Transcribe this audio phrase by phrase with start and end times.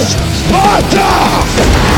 [0.00, 1.97] Sparta!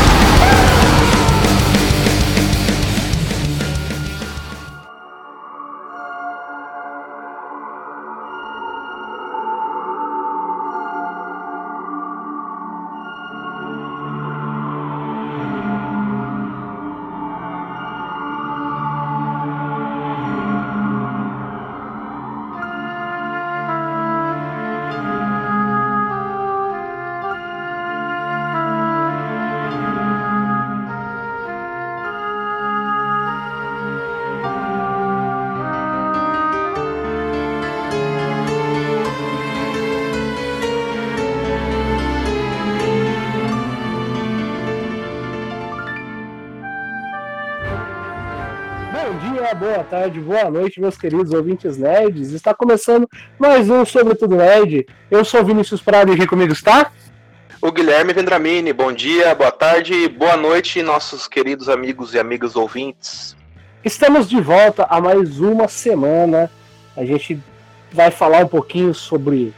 [49.91, 52.31] Tarde, boa noite, meus queridos ouvintes nerds.
[52.31, 54.87] Está começando mais um Sobre Tudo Nerd.
[55.11, 56.93] Eu sou Vinícius Prado e aqui comigo está...
[57.61, 58.71] O Guilherme Vendramini.
[58.71, 63.35] Bom dia, boa tarde, boa noite, nossos queridos amigos e amigas ouvintes.
[63.83, 66.49] Estamos de volta a mais uma semana.
[66.95, 67.37] A gente
[67.91, 69.53] vai falar um pouquinho sobre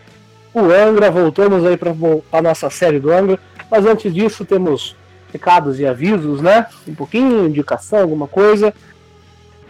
[0.51, 1.11] o Angra.
[1.11, 1.93] Voltamos aí para
[2.31, 3.39] a nossa série do Angra.
[3.69, 4.95] Mas antes disso, temos
[5.31, 6.65] recados e avisos, né?
[6.87, 8.73] Um pouquinho, indicação, alguma coisa.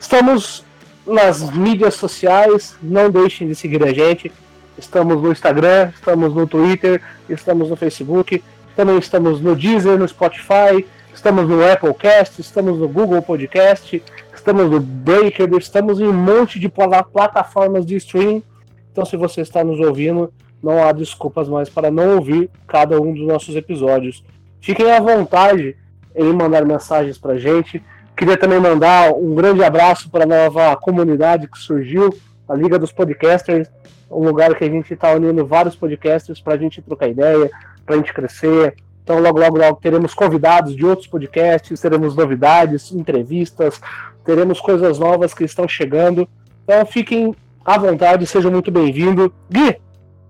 [0.03, 0.65] Estamos
[1.07, 4.29] nas mídias sociais, não deixem de seguir a gente.
[4.77, 8.43] Estamos no Instagram, estamos no Twitter, estamos no Facebook,
[8.75, 14.03] também estamos no Deezer, no Spotify, estamos no Apple Cast, estamos no Google Podcast,
[14.35, 18.43] estamos no Breaker, estamos em um monte de plataformas de streaming.
[18.91, 23.13] Então, se você está nos ouvindo, não há desculpas mais para não ouvir cada um
[23.13, 24.21] dos nossos episódios.
[24.59, 25.77] Fiquem à vontade
[26.13, 27.81] em mandar mensagens para a gente
[28.15, 32.13] Queria também mandar um grande abraço para a nova comunidade que surgiu,
[32.47, 33.67] a Liga dos Podcasters,
[34.09, 37.49] um lugar que a gente está unindo vários podcasters para a gente trocar ideia,
[37.85, 38.75] para a gente crescer.
[39.03, 43.81] Então, logo, logo, logo teremos convidados de outros podcasts, teremos novidades, entrevistas,
[44.23, 46.27] teremos coisas novas que estão chegando.
[46.63, 47.35] Então, fiquem
[47.65, 49.31] à vontade, sejam muito bem-vindos.
[49.49, 49.75] Gui,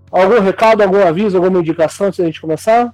[0.09, 2.93] algum recado, algum aviso, alguma indicação antes da gente começar?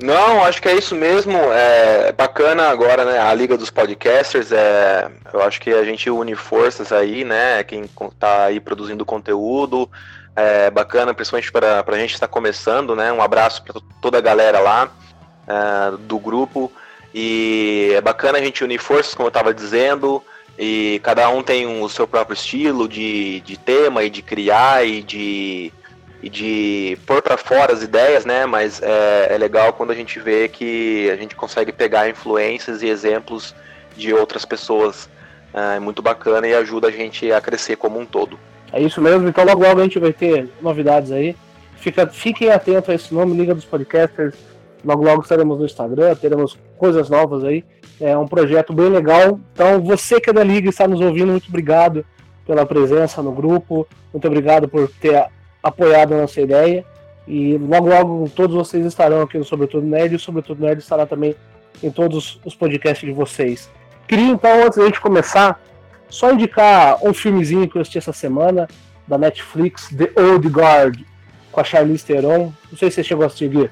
[0.00, 1.36] Não, acho que é isso mesmo.
[1.52, 3.18] É bacana agora, né?
[3.18, 4.52] A Liga dos Podcasters.
[4.52, 7.64] É, eu acho que a gente une forças aí, né?
[7.64, 7.84] Quem
[8.18, 9.90] tá aí produzindo conteúdo.
[10.36, 13.12] É bacana, principalmente para a gente estar tá começando, né?
[13.12, 14.88] Um abraço para toda a galera lá
[15.48, 16.70] é, do grupo.
[17.12, 20.22] E é bacana a gente unir forças, como eu estava dizendo.
[20.56, 25.02] E cada um tem o seu próprio estilo de, de tema e de criar e
[25.02, 25.72] de
[26.22, 28.44] e de pôr para fora as ideias, né?
[28.46, 32.88] Mas é, é, legal quando a gente vê que a gente consegue pegar influências e
[32.88, 33.54] exemplos
[33.96, 35.08] de outras pessoas.
[35.54, 38.38] É, é muito bacana e ajuda a gente a crescer como um todo.
[38.72, 41.34] É isso mesmo, então logo logo a gente vai ter novidades aí.
[41.76, 44.34] Fica, fiquem atentos a esse nome, Liga dos Podcasters.
[44.84, 47.64] Logo logo estaremos no Instagram, teremos coisas novas aí.
[48.00, 49.40] É um projeto bem legal.
[49.52, 52.04] Então você que é da Liga está nos ouvindo, muito obrigado
[52.46, 53.86] pela presença no grupo.
[54.12, 55.26] Muito obrigado por ter
[55.62, 56.84] apoiado a nossa ideia.
[57.26, 61.04] E logo, logo todos vocês estarão aqui no Sobretudo Nerd e o Sobretudo Nerd estará
[61.06, 61.36] também
[61.82, 63.70] em todos os podcasts de vocês.
[64.06, 65.60] Queria então, antes da gente começar,
[66.08, 68.66] só indicar um filmezinho que eu assisti essa semana
[69.06, 71.00] da Netflix, The Old Guard,
[71.52, 72.52] com a Charlize Theron.
[72.70, 73.70] Não sei se você chegou a assistir.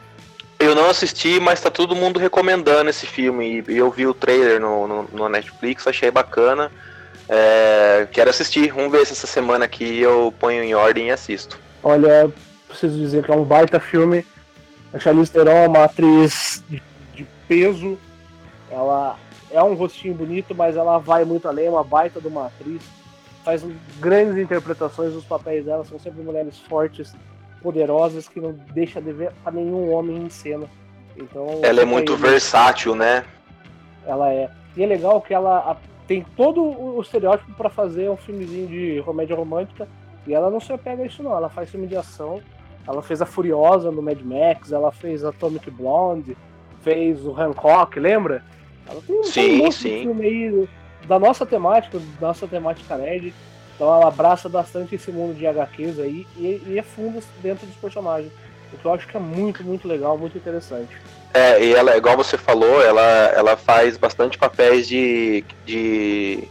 [0.59, 3.65] Eu não assisti, mas tá todo mundo recomendando esse filme.
[3.69, 6.71] E eu vi o trailer no, no, no Netflix, achei bacana.
[7.29, 8.73] É, quero assistir.
[8.73, 11.59] Vamos ver se essa semana aqui eu ponho em ordem e assisto.
[11.83, 12.31] Olha,
[12.69, 14.25] preciso dizer que é um baita filme.
[14.93, 16.83] A Charlize Theron é uma atriz de,
[17.15, 17.99] de peso.
[18.71, 19.19] Ela
[19.51, 22.83] é um rostinho bonito, mas ela vai muito além, é uma baita de uma atriz.
[23.45, 23.65] Faz
[24.01, 27.15] grandes interpretações, os papéis dela são sempre mulheres fortes,
[27.63, 30.67] poderosas, que não deixa de ver para nenhum homem em cena.
[31.17, 33.25] Então, ela é muito versátil, né?
[34.05, 34.51] Ela é.
[34.77, 35.77] E é legal que ela
[36.07, 39.89] tem todo o estereótipo para fazer um filmezinho de comédia romântica,
[40.27, 41.37] e ela não se apega a isso, não.
[41.37, 42.41] Ela faz filme de ação.
[42.87, 46.37] Ela fez a Furiosa no Mad Max, ela fez Atomic Blonde,
[46.83, 48.45] fez o Hancock, lembra?
[48.89, 49.89] Ela tem, sim, tem um monte sim.
[49.89, 50.69] de filme aí
[51.07, 53.35] da nossa temática, da nossa temática nerd.
[53.75, 57.77] Então ela abraça bastante esse mundo de HQs aí e, e é fundo dentro dos
[57.77, 58.33] personagens.
[58.73, 60.97] O que eu acho que é muito, muito legal, muito interessante.
[61.35, 63.03] É, e ela, igual você falou, ela,
[63.35, 66.49] ela faz bastante papéis de, de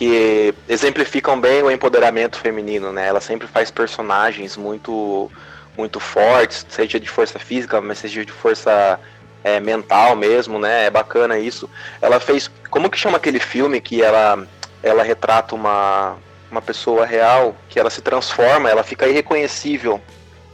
[0.00, 3.06] que exemplificam bem o empoderamento feminino, né?
[3.06, 5.30] Ela sempre faz personagens muito
[5.76, 8.98] muito fortes, seja de força física, mas seja de força
[9.44, 10.86] é, mental mesmo, né?
[10.86, 11.68] É bacana isso.
[12.00, 14.48] Ela fez, como que chama aquele filme que ela
[14.82, 16.16] ela retrata uma
[16.50, 20.00] uma pessoa real, que ela se transforma, ela fica irreconhecível.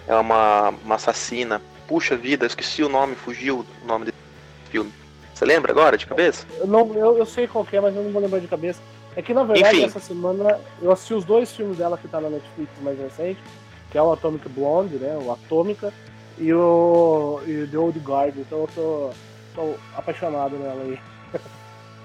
[0.09, 1.63] É uma, uma assassina.
[1.87, 4.19] Puxa vida, esqueci o nome, fugiu o nome desse
[4.73, 4.93] filme.
[5.33, 6.45] Você lembra agora de cabeça?
[6.59, 8.81] Eu, não, eu, eu sei qual é, mas eu não vou lembrar de cabeça.
[9.17, 9.87] É que na verdade Enfim.
[9.87, 13.41] essa semana eu assisti os dois filmes dela que tá na Netflix mais recente,
[13.91, 15.19] que é o Atomic Blonde, né?
[15.21, 15.93] O Atômica,
[16.39, 19.11] e o e The Old Guard, então eu tô,
[19.55, 20.99] tô apaixonado nela aí.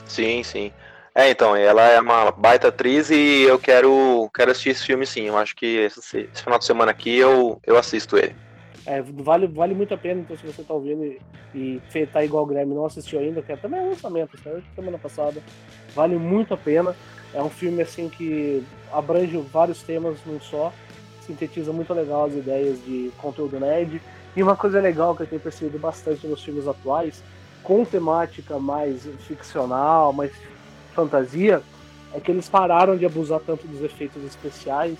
[0.06, 0.74] Sim, sim.
[1.13, 5.28] É, então, ela é uma baita atriz e eu quero, quero assistir esse filme sim.
[5.28, 8.36] Eu acho que esse, esse final de semana aqui eu, eu assisto ele.
[8.86, 11.04] É, vale, vale muito a pena, então, se você tá ouvindo
[11.54, 14.63] e, e tá igual o Grêmio não assistiu ainda, que é também um lançamento, saiu
[14.75, 15.42] semana passada.
[15.94, 16.95] Vale muito a pena.
[17.33, 20.74] É um filme, assim, que abrange vários temas num só,
[21.25, 24.01] sintetiza muito legal as ideias de conteúdo nerd.
[24.36, 27.24] E uma coisa legal que eu tenho percebido bastante nos filmes atuais,
[27.63, 30.31] com temática mais ficcional, mais
[30.95, 31.62] fantasia,
[32.13, 34.98] é que eles pararam de abusar tanto dos efeitos especiais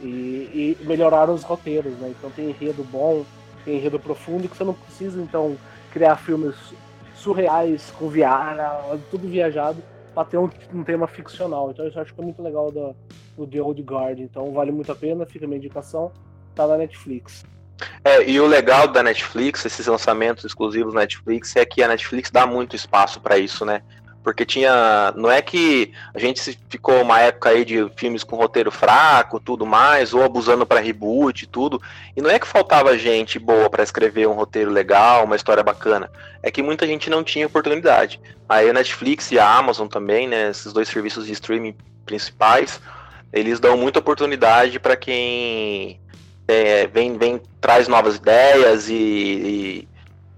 [0.00, 2.12] e, e, melhoraram os roteiros, né?
[2.16, 3.24] Então tem enredo bom,
[3.64, 5.56] tem enredo profundo, que você não precisa então
[5.92, 6.54] criar filmes
[7.14, 9.82] surreais com VR, tudo viajado,
[10.14, 11.70] para ter um, um, tema ficcional.
[11.70, 12.94] Então isso eu acho que é muito legal do,
[13.36, 14.20] do The Old Guard.
[14.20, 16.12] Então vale muito a pena, fica a minha indicação,
[16.54, 17.44] tá na Netflix.
[18.04, 22.30] É, e o legal da Netflix, esses lançamentos exclusivos da Netflix, é que a Netflix
[22.30, 23.82] dá muito espaço para isso, né?
[24.22, 25.12] Porque tinha.
[25.16, 29.64] Não é que a gente ficou uma época aí de filmes com roteiro fraco, tudo
[29.64, 31.80] mais, ou abusando para reboot e tudo.
[32.16, 36.10] E não é que faltava gente boa para escrever um roteiro legal, uma história bacana.
[36.42, 38.20] É que muita gente não tinha oportunidade.
[38.48, 40.50] Aí a Netflix e a Amazon também, né?
[40.50, 41.74] Esses dois serviços de streaming
[42.04, 42.80] principais,
[43.32, 46.00] eles dão muita oportunidade para quem
[46.48, 49.88] é, vem, vem, traz novas ideias e, e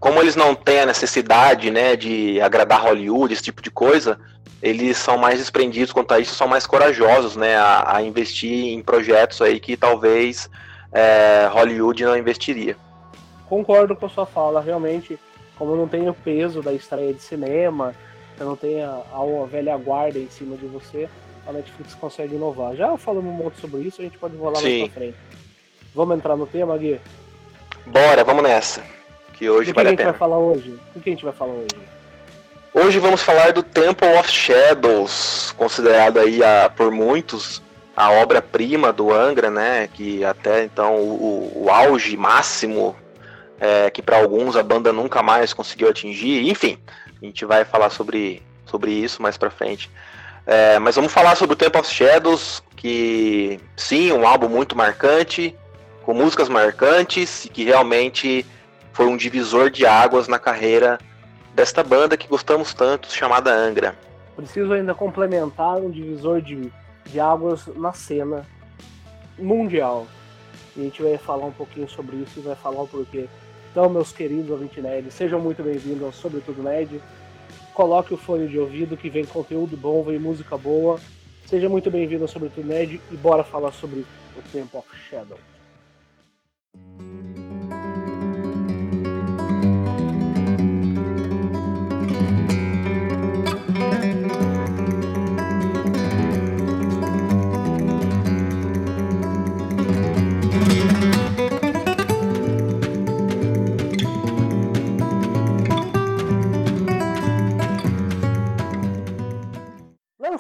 [0.00, 4.19] como eles não têm a necessidade, né, de agradar Hollywood, esse tipo de coisa,
[4.62, 8.82] eles são mais desprendidos quanto a isso, são mais corajosos, né, a, a investir em
[8.82, 10.49] projetos aí que talvez
[10.91, 12.76] é, Hollywood não investiria.
[13.47, 15.19] Concordo com a sua fala, realmente,
[15.58, 17.94] como não tem o peso da estreia de cinema,
[18.35, 21.11] você não tem a, a velha guarda em cima de você,
[21.46, 22.75] a Netflix consegue inovar.
[22.75, 24.81] Já falamos um monte sobre isso, a gente pode rolar Sim.
[24.81, 25.17] mais pra frente.
[25.94, 26.99] Vamos entrar no tema, Gui?
[27.87, 29.00] Bora, vamos nessa
[29.41, 30.79] que hoje Do que a, a gente vai falar hoje?
[30.95, 31.69] O que a gente vai falar hoje?
[32.75, 37.63] Hoje vamos falar do Temple of Shadows, considerado aí a, por muitos
[37.97, 39.89] a obra-prima do Angra, né?
[39.95, 42.95] Que até então o, o auge máximo
[43.59, 46.47] é, que para alguns a banda nunca mais conseguiu atingir.
[46.47, 46.79] Enfim,
[47.21, 49.91] a gente vai falar sobre, sobre isso mais para frente.
[50.47, 55.57] É, mas vamos falar sobre o Temple of Shadows, que sim, um álbum muito marcante,
[56.03, 58.45] com músicas marcantes e que realmente
[58.93, 60.99] foi um divisor de águas na carreira
[61.55, 63.97] desta banda que gostamos tanto, chamada Angra.
[64.37, 66.73] Preciso ainda complementar um divisor de,
[67.07, 68.47] de águas na cena
[69.39, 70.07] mundial.
[70.77, 73.29] E a gente vai falar um pouquinho sobre isso e vai falar o porquê.
[73.71, 77.01] Então, meus queridos ouvintes nerd, sejam muito bem-vindos ao Sobretudo Nerd.
[77.75, 80.99] Coloque o fone de ouvido que vem conteúdo bom, vem música boa.
[81.47, 84.01] Seja muito bem-vindo ao Sobretudo Nerd e bora falar sobre
[84.37, 85.39] o Temple of Shadow.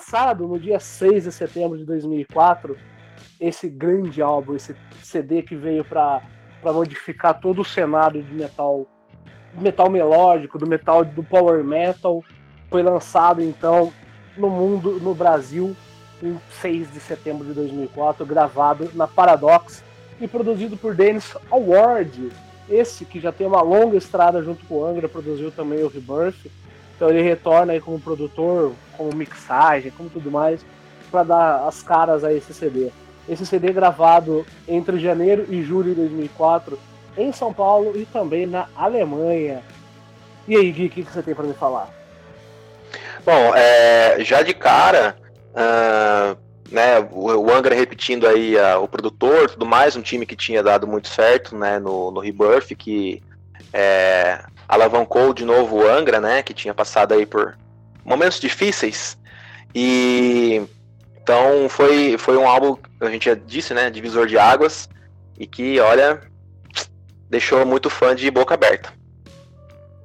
[0.00, 2.76] Lançado no dia 6 de setembro de 2004
[3.38, 6.22] esse grande álbum, esse CD que veio para
[6.64, 8.86] modificar todo o cenário de metal,
[9.54, 12.24] metal melódico, do metal do power metal,
[12.70, 13.92] foi lançado então
[14.36, 15.76] no mundo, no Brasil,
[16.22, 19.84] em 6 de setembro de 2004, gravado na Paradox
[20.18, 22.30] e produzido por Dennis Award.
[22.68, 26.50] Esse que já tem uma longa estrada junto com o Angra, produziu também o Rebirth
[27.00, 30.60] então ele retorna aí como produtor, como mixagem, como tudo mais,
[31.10, 32.90] para dar as caras a esse CD.
[33.26, 36.78] Esse CD é gravado entre janeiro e julho de 2004
[37.16, 39.62] em São Paulo e também na Alemanha.
[40.46, 41.88] E aí, Gui, o que, você tem para me falar?
[43.24, 45.16] Bom, é, já de cara,
[45.52, 46.36] uh,
[46.70, 50.62] né, o, o Angra repetindo aí uh, o produtor, tudo mais, um time que tinha
[50.62, 53.22] dado muito certo, né, no, no Rebirth, que
[53.72, 57.58] é, alavancou de novo o Angra, né, que tinha passado aí por
[58.04, 59.18] momentos difíceis.
[59.74, 60.62] E
[61.20, 64.88] então foi, foi um álbum, a gente já disse, né, divisor de águas
[65.36, 66.20] e que, olha,
[67.28, 68.92] deixou muito fã de boca aberta.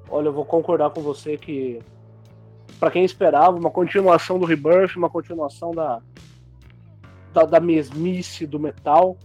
[0.10, 1.80] Olha, eu vou concordar com você que
[2.80, 6.02] para quem esperava uma continuação do Rebirth, uma continuação da,
[7.32, 9.16] da, da mesmice do metal,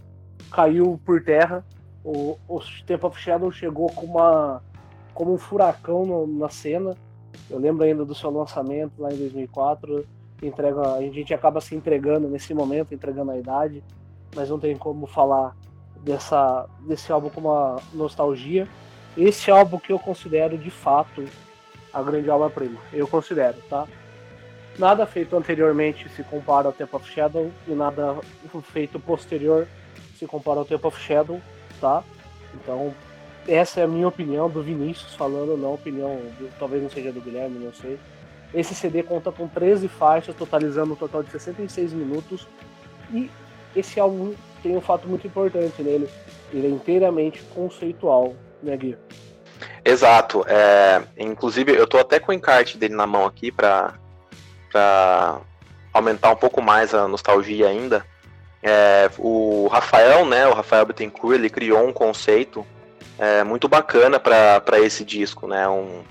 [0.51, 1.65] caiu por terra.
[2.03, 4.61] o, o Temple of Shadow chegou com uma,
[5.13, 6.95] como um furacão no, na cena.
[7.49, 10.05] Eu lembro ainda do seu lançamento lá em 2004.
[10.41, 13.83] Entrega, a gente acaba se entregando nesse momento, entregando a idade,
[14.35, 15.55] mas não tem como falar
[16.03, 18.67] dessa, desse álbum com uma nostalgia.
[19.15, 21.23] Esse álbum que eu considero de fato
[21.93, 22.79] a grande obra-prima.
[22.93, 23.87] Eu considero, tá?
[24.79, 28.17] Nada feito anteriormente se compara ao Temple of Shadow e nada
[28.63, 29.67] feito posterior
[30.17, 31.41] se compara ao Temple of Shadow,
[31.79, 32.03] tá?
[32.53, 32.93] Então,
[33.47, 37.21] essa é a minha opinião do Vinícius falando, não opinião, do, talvez não seja do
[37.21, 37.99] Guilherme, não sei.
[38.53, 42.47] Esse CD conta com 13 faixas, totalizando um total de 66 minutos.
[43.11, 43.31] E
[43.75, 46.09] esse álbum tem um fato muito importante nele.
[46.53, 48.97] Ele é inteiramente conceitual, né, Gui?
[49.83, 50.43] Exato.
[50.47, 53.93] É, inclusive, eu tô até com o encarte dele na mão aqui para
[55.93, 58.05] aumentar um pouco mais a nostalgia ainda.
[58.61, 62.65] É, o Rafael, né, o Rafael Bittencourt, ele criou um conceito
[63.21, 65.69] é, muito bacana para esse disco, né?
[65.69, 66.01] Um,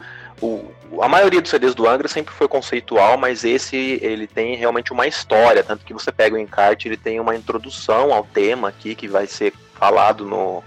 [0.40, 4.92] o, a maioria dos CDs do Angra sempre foi conceitual, mas esse ele tem realmente
[4.92, 8.94] uma história, tanto que você pega o encarte, ele tem uma introdução ao tema aqui
[8.94, 10.62] que vai ser falado no,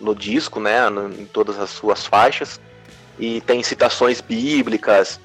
[0.00, 2.58] no disco, né, no, em todas as suas faixas,
[3.18, 5.20] e tem citações bíblicas,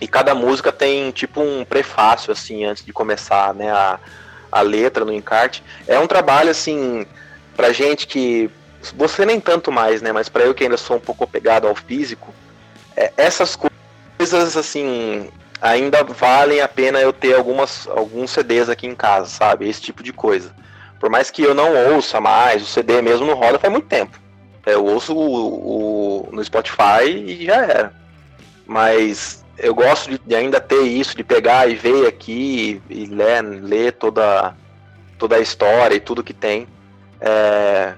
[0.00, 4.00] e cada música tem tipo um prefácio assim antes de começar, né, a,
[4.50, 5.62] a letra no encarte.
[5.86, 7.06] É um trabalho assim
[7.54, 8.50] pra gente que
[8.96, 11.74] você nem tanto mais, né, mas para eu que ainda sou um pouco apegado ao
[11.74, 12.34] físico,
[12.96, 18.94] é, essas coisas assim ainda valem a pena eu ter algumas alguns CDs aqui em
[18.94, 19.68] casa, sabe?
[19.68, 20.54] Esse tipo de coisa.
[20.98, 24.20] Por mais que eu não ouça mais, o CD mesmo não roda faz muito tempo.
[24.64, 27.94] É, eu ouço o, o, no Spotify e já era.
[28.66, 33.06] Mas eu gosto de, de, ainda ter isso, de pegar e ver aqui e, e
[33.06, 34.54] ler, ler toda,
[35.18, 36.66] toda a história e tudo que tem.
[37.20, 37.94] É,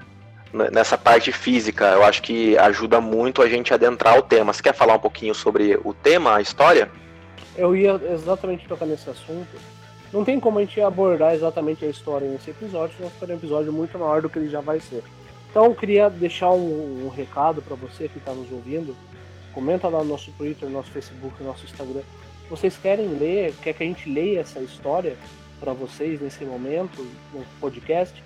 [0.73, 1.87] nessa parte física.
[1.87, 4.53] Eu acho que ajuda muito a gente a adentrar o tema.
[4.53, 6.89] Você quer falar um pouquinho sobre o tema, a história?
[7.57, 9.49] Eu ia exatamente tocar nesse assunto.
[10.13, 13.73] Não tem como a gente abordar exatamente a história nesse episódio, senão ficaria um episódio
[13.73, 15.03] muito maior do que ele já vai ser.
[15.51, 18.97] Então eu queria deixar um, um recado para você que está nos ouvindo.
[19.53, 22.03] Comenta lá no nosso Twitter, no nosso Facebook, no nosso Instagram.
[22.49, 25.17] Vocês querem ler, quer que a gente leia essa história
[25.59, 28.23] para vocês nesse momento, no podcast?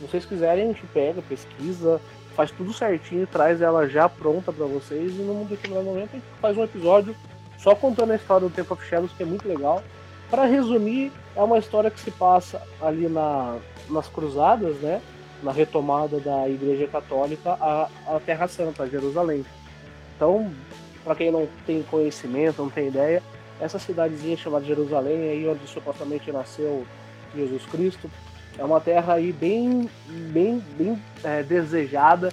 [0.00, 2.00] Se vocês quiserem, a gente pega, pesquisa,
[2.34, 6.24] faz tudo certinho, traz ela já pronta para vocês e num determinado momento a gente
[6.40, 7.14] faz um episódio
[7.58, 9.82] só contando a história do Temple of Shadows, que é muito legal.
[10.30, 13.58] Para resumir, é uma história que se passa ali na,
[13.90, 15.02] nas cruzadas, né?
[15.42, 19.44] Na retomada da Igreja Católica à, à Terra Santa, a Jerusalém.
[20.16, 20.50] Então,
[21.04, 23.22] para quem não tem conhecimento, não tem ideia,
[23.60, 26.86] essa cidadezinha chamada Jerusalém, aí onde supostamente nasceu
[27.34, 28.10] Jesus Cristo,
[28.58, 29.88] é uma terra aí bem,
[30.32, 32.30] bem, bem é, desejada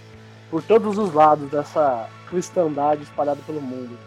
[0.49, 3.97] por todos os lados dessa cristandade espalhada pelo mundo.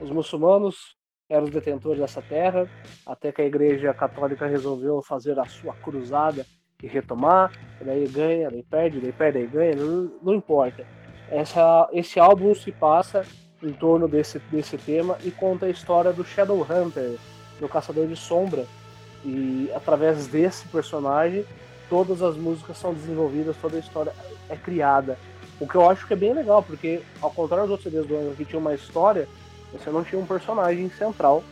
[0.00, 0.96] Os muçulmanos
[1.28, 2.68] eram os detentores dessa terra,
[3.06, 6.46] até que a Igreja Católica resolveu fazer a sua cruzada
[6.82, 10.86] e retomar, daí ganha, daí perde, daí perde, daí ganha, não, não importa.
[11.30, 13.22] Essa, esse álbum se passa
[13.62, 17.16] em torno desse, desse tema e conta a história do Shadowhunter,
[17.58, 18.66] do Caçador de Sombra,
[19.24, 21.44] e através desse personagem,
[21.88, 24.12] todas as músicas são desenvolvidas, toda a história
[24.48, 25.18] é criada.
[25.60, 28.16] O que eu acho que é bem legal, porque ao contrário dos outros CDs do
[28.16, 29.28] ano que tinha uma história,
[29.72, 31.42] você não tinha um personagem central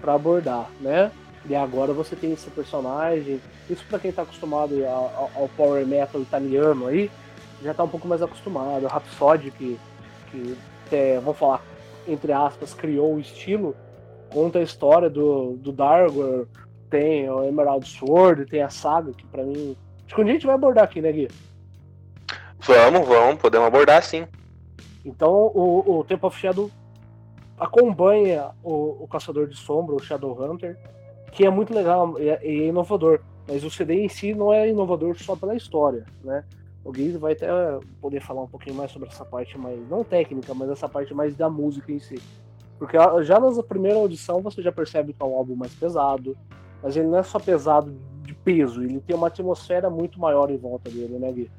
[0.00, 1.10] para abordar, né?
[1.48, 3.40] E agora você tem esse personagem.
[3.68, 7.10] Isso para quem tá acostumado ao, ao, power metal italiano aí,
[7.62, 8.84] já tá um pouco mais acostumado.
[8.84, 9.78] O Rhapsody, que,
[10.30, 10.56] que
[10.92, 11.62] é, vamos falar,
[12.06, 13.74] entre aspas, criou o estilo,
[14.30, 16.46] conta a história do, do Dargor,
[16.88, 19.76] tem o Emerald Sword, tem a saga, que para mim.
[20.04, 21.28] Acho que um dia a gente vai abordar aqui, né, Gui?
[22.60, 24.26] Vamos, vamos, podemos abordar sim.
[25.04, 26.70] Então o, o Temple of Shadow
[27.58, 30.78] acompanha o, o Caçador de Sombra, o Shadowhunter,
[31.32, 33.20] que é muito legal e é, é, inovador.
[33.46, 36.44] Mas o CD em si não é inovador só pela história, né?
[36.84, 37.48] O Gui vai até
[38.00, 41.34] poder falar um pouquinho mais sobre essa parte mais, não técnica, mas essa parte mais
[41.34, 42.20] da música em si.
[42.78, 46.36] Porque já na primeira audição você já percebe que é um álbum mais pesado,
[46.82, 50.56] mas ele não é só pesado de peso, ele tem uma atmosfera muito maior em
[50.56, 51.50] volta dele, né, Gui?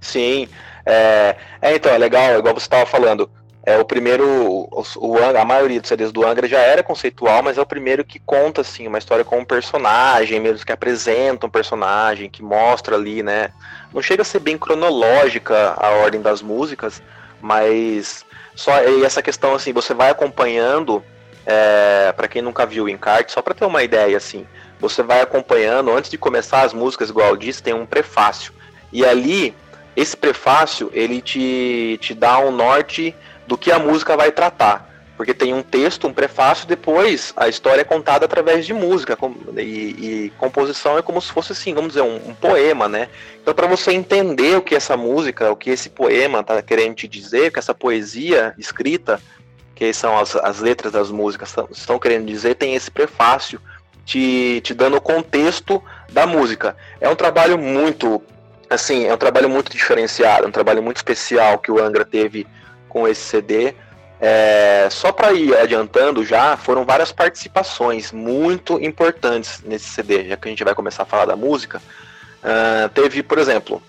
[0.00, 0.48] Sim,
[0.86, 3.28] é, é então, é legal, igual você estava falando,
[3.66, 7.56] é o primeiro, o, o, a maioria dos CDs do Angra já era conceitual, mas
[7.56, 11.50] é o primeiro que conta assim uma história com um personagem, mesmo que apresenta um
[11.50, 13.50] personagem, que mostra ali, né?
[13.92, 17.02] Não chega a ser bem cronológica a ordem das músicas,
[17.40, 21.02] mas só essa questão assim, você vai acompanhando
[21.46, 24.46] é, para quem nunca viu o encarte, só para ter uma ideia assim,
[24.80, 28.52] você vai acompanhando antes de começar as músicas, igual eu disse, tem um prefácio.
[28.92, 29.54] E ali
[29.96, 33.14] esse prefácio ele te, te dá um norte
[33.46, 34.92] do que a música vai tratar.
[35.16, 39.16] Porque tem um texto, um prefácio, depois a história é contada através de música.
[39.56, 43.08] E, e composição é como se fosse assim, vamos dizer, um, um poema, né?
[43.40, 47.06] Então, para você entender o que essa música, o que esse poema está querendo te
[47.06, 49.20] dizer, que essa poesia escrita,
[49.74, 53.60] que são as, as letras das músicas, estão querendo dizer, tem esse prefácio
[54.04, 56.76] te, te dando o contexto da música.
[57.00, 58.22] É um trabalho muito,
[58.70, 62.46] assim, é um trabalho muito diferenciado, é um trabalho muito especial que o Angra teve
[62.88, 63.74] com esse CD.
[64.20, 70.48] É, só para ir adiantando já, foram várias participações muito importantes nesse CD, já que
[70.48, 71.82] a gente vai começar a falar da música.
[72.42, 73.82] Uh, teve, por exemplo,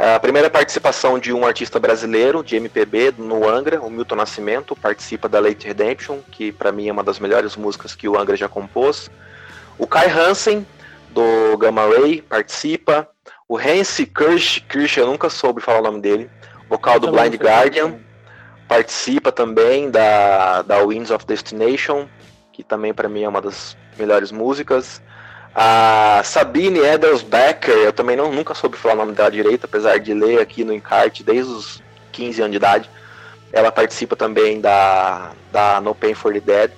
[0.00, 5.28] a primeira participação de um artista brasileiro de MPB no Angra, o Milton Nascimento, participa
[5.28, 8.48] da Late Redemption, que para mim é uma das melhores músicas que o Angra já
[8.48, 9.10] compôs.
[9.78, 10.66] O Kai Hansen,
[11.10, 13.08] do Gamma Ray, participa.
[13.46, 16.30] O Hansi Kirsch, Kirsch, eu nunca soube falar o nome dele,
[16.68, 17.98] vocal do Blind Guardian,
[18.66, 22.06] participa também da, da Winds of Destination,
[22.52, 25.02] que também para mim é uma das melhores músicas.
[25.54, 30.14] A Sabine Edelsbecker, eu também não, nunca soube falar o nome dela direito, apesar de
[30.14, 32.90] ler aqui no encarte desde os 15 anos de idade.
[33.52, 36.70] Ela participa também da, da No Pain for the Dead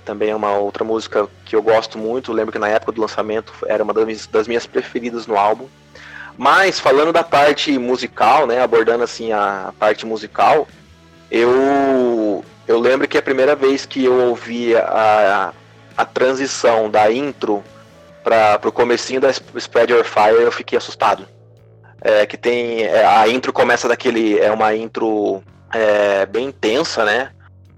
[0.00, 2.32] que também é uma outra música que eu gosto muito.
[2.32, 5.68] lembro que na época do lançamento era uma das, das minhas preferidas no álbum.
[6.38, 10.66] Mas falando da parte musical, né, abordando assim a parte musical,
[11.30, 15.52] eu eu lembro que a primeira vez que eu ouvi a,
[15.96, 17.62] a transição da intro
[18.22, 21.26] para o comecinho da Spread Your Fire, eu fiquei assustado.
[22.02, 27.30] É, que tem é, a intro começa daquele é uma intro é, bem intensa, né?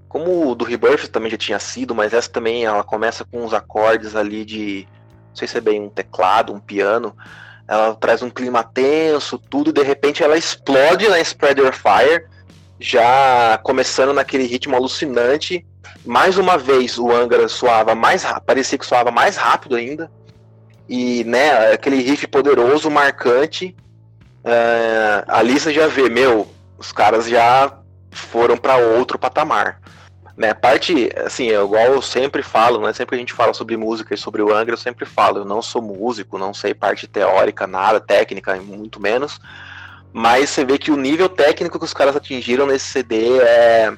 [0.08, 3.52] Como o do Rebirth também já tinha sido, mas essa também ela começa com uns
[3.52, 4.87] acordes ali de.
[5.31, 7.16] Não sei se é bem um teclado, um piano.
[7.66, 12.26] Ela traz um clima tenso, tudo, e de repente ela explode na Spreader Fire,
[12.78, 15.66] já começando naquele ritmo alucinante.
[16.05, 20.11] Mais uma vez o Angra soava mais parecia que soava mais rápido ainda.
[20.94, 23.74] E né, aquele riff poderoso, marcante.
[24.44, 27.78] Uh, ali você já vê, meu, os caras já
[28.11, 29.81] foram para outro patamar.
[30.37, 32.92] Né, parte, assim, é igual eu sempre falo, né?
[32.92, 35.44] Sempre que a gente fala sobre música e sobre o Angra, eu sempre falo, eu
[35.46, 39.40] não sou músico, não sei parte teórica, nada, técnica, muito menos.
[40.12, 43.96] Mas você vê que o nível técnico que os caras atingiram nesse CD é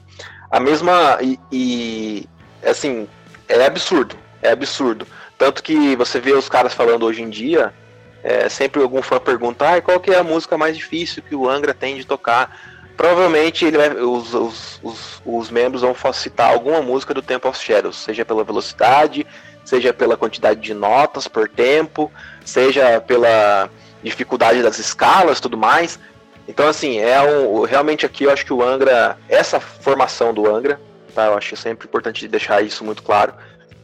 [0.48, 1.18] a mesma.
[1.20, 2.28] E, e
[2.64, 3.08] assim,
[3.48, 4.14] é absurdo.
[4.40, 5.06] É absurdo.
[5.36, 7.74] Tanto que você vê os caras falando hoje em dia,
[8.22, 11.48] é, sempre algum fã pergunta, ah, qual que é a música mais difícil que o
[11.48, 12.56] Angra tem de tocar?
[12.96, 17.58] Provavelmente ele vai, os, os, os, os, membros vão citar alguma música do Temple of
[17.58, 19.26] Shadows, seja pela velocidade,
[19.64, 22.10] seja pela quantidade de notas por tempo,
[22.44, 23.68] seja pela
[24.02, 25.98] dificuldade das escalas tudo mais.
[26.46, 30.80] Então, assim, é um, realmente aqui eu acho que o Angra, essa formação do Angra,
[31.14, 31.26] tá?
[31.26, 33.34] Eu acho sempre importante deixar isso muito claro.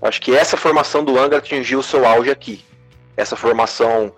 [0.02, 2.64] Acho que essa formação do Angra atingiu seu auge aqui.
[3.16, 4.12] Essa formação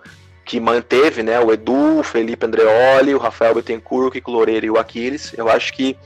[0.45, 4.69] que manteve, né, o Edu, o Felipe Andreoli, o Rafael Bettencourt, o Kiko Loureiro e
[4.69, 5.33] o Aquiles.
[5.37, 5.97] Eu acho que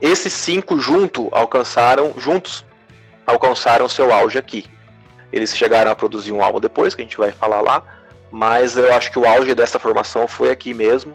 [0.00, 2.64] esses cinco junto alcançaram, juntos
[3.26, 4.64] alcançaram seu auge aqui.
[5.32, 7.82] Eles chegaram a produzir um álbum depois, que a gente vai falar lá,
[8.30, 11.12] mas eu acho que o auge dessa formação foi aqui mesmo.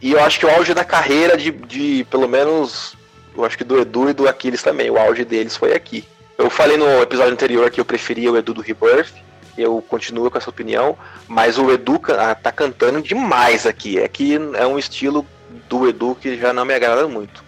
[0.00, 2.96] E eu acho que o auge da carreira de, de pelo menos,
[3.36, 6.04] eu acho que do Edu e do Aquiles também, o auge deles foi aqui.
[6.38, 9.12] Eu falei no episódio anterior que eu preferia o Edu do Rebirth,
[9.56, 10.96] eu continuo com essa opinião,
[11.26, 13.98] mas o Edu ah, tá cantando demais aqui.
[13.98, 15.26] É que é um estilo
[15.68, 17.42] do Edu que já não me agrada muito.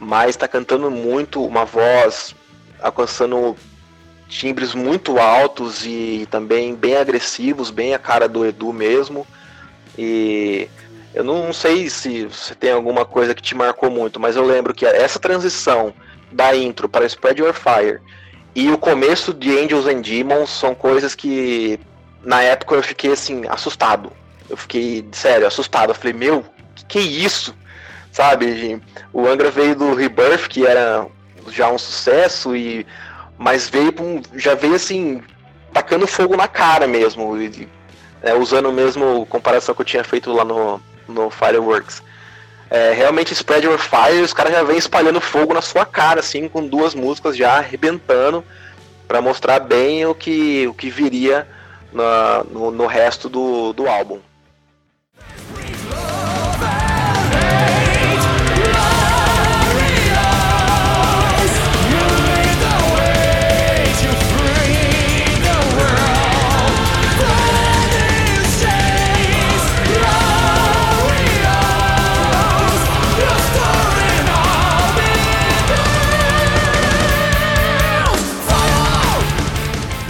[0.00, 2.34] Mas tá cantando muito, uma voz
[2.82, 3.56] alcançando
[4.28, 9.24] timbres muito altos e também bem agressivos, bem a cara do Edu mesmo.
[9.96, 10.68] E
[11.14, 14.74] eu não sei se você tem alguma coisa que te marcou muito, mas eu lembro
[14.74, 15.94] que essa transição
[16.32, 18.00] da intro para Spread Your Fire
[18.54, 21.78] e o começo de Angels and Demons são coisas que
[22.22, 24.12] na época eu fiquei assim, assustado.
[24.48, 25.90] Eu fiquei, sério, assustado.
[25.90, 27.54] Eu falei, meu, que, que é isso?
[28.12, 28.80] Sabe?
[29.12, 31.06] O Angra veio do Rebirth, que era
[31.48, 32.86] já um sucesso, e
[33.36, 33.92] mas veio
[34.34, 35.22] já veio assim,
[35.72, 37.36] tacando fogo na cara mesmo.
[37.40, 37.68] E,
[38.22, 42.02] é, usando mesmo a comparação que eu tinha feito lá no, no Fireworks.
[42.70, 46.48] É, realmente Spread Your Fire, os caras já vêm espalhando fogo na sua cara, assim,
[46.48, 48.44] com duas músicas já arrebentando,
[49.06, 51.46] para mostrar bem o que, o que viria
[51.92, 54.18] na, no, no resto do, do álbum.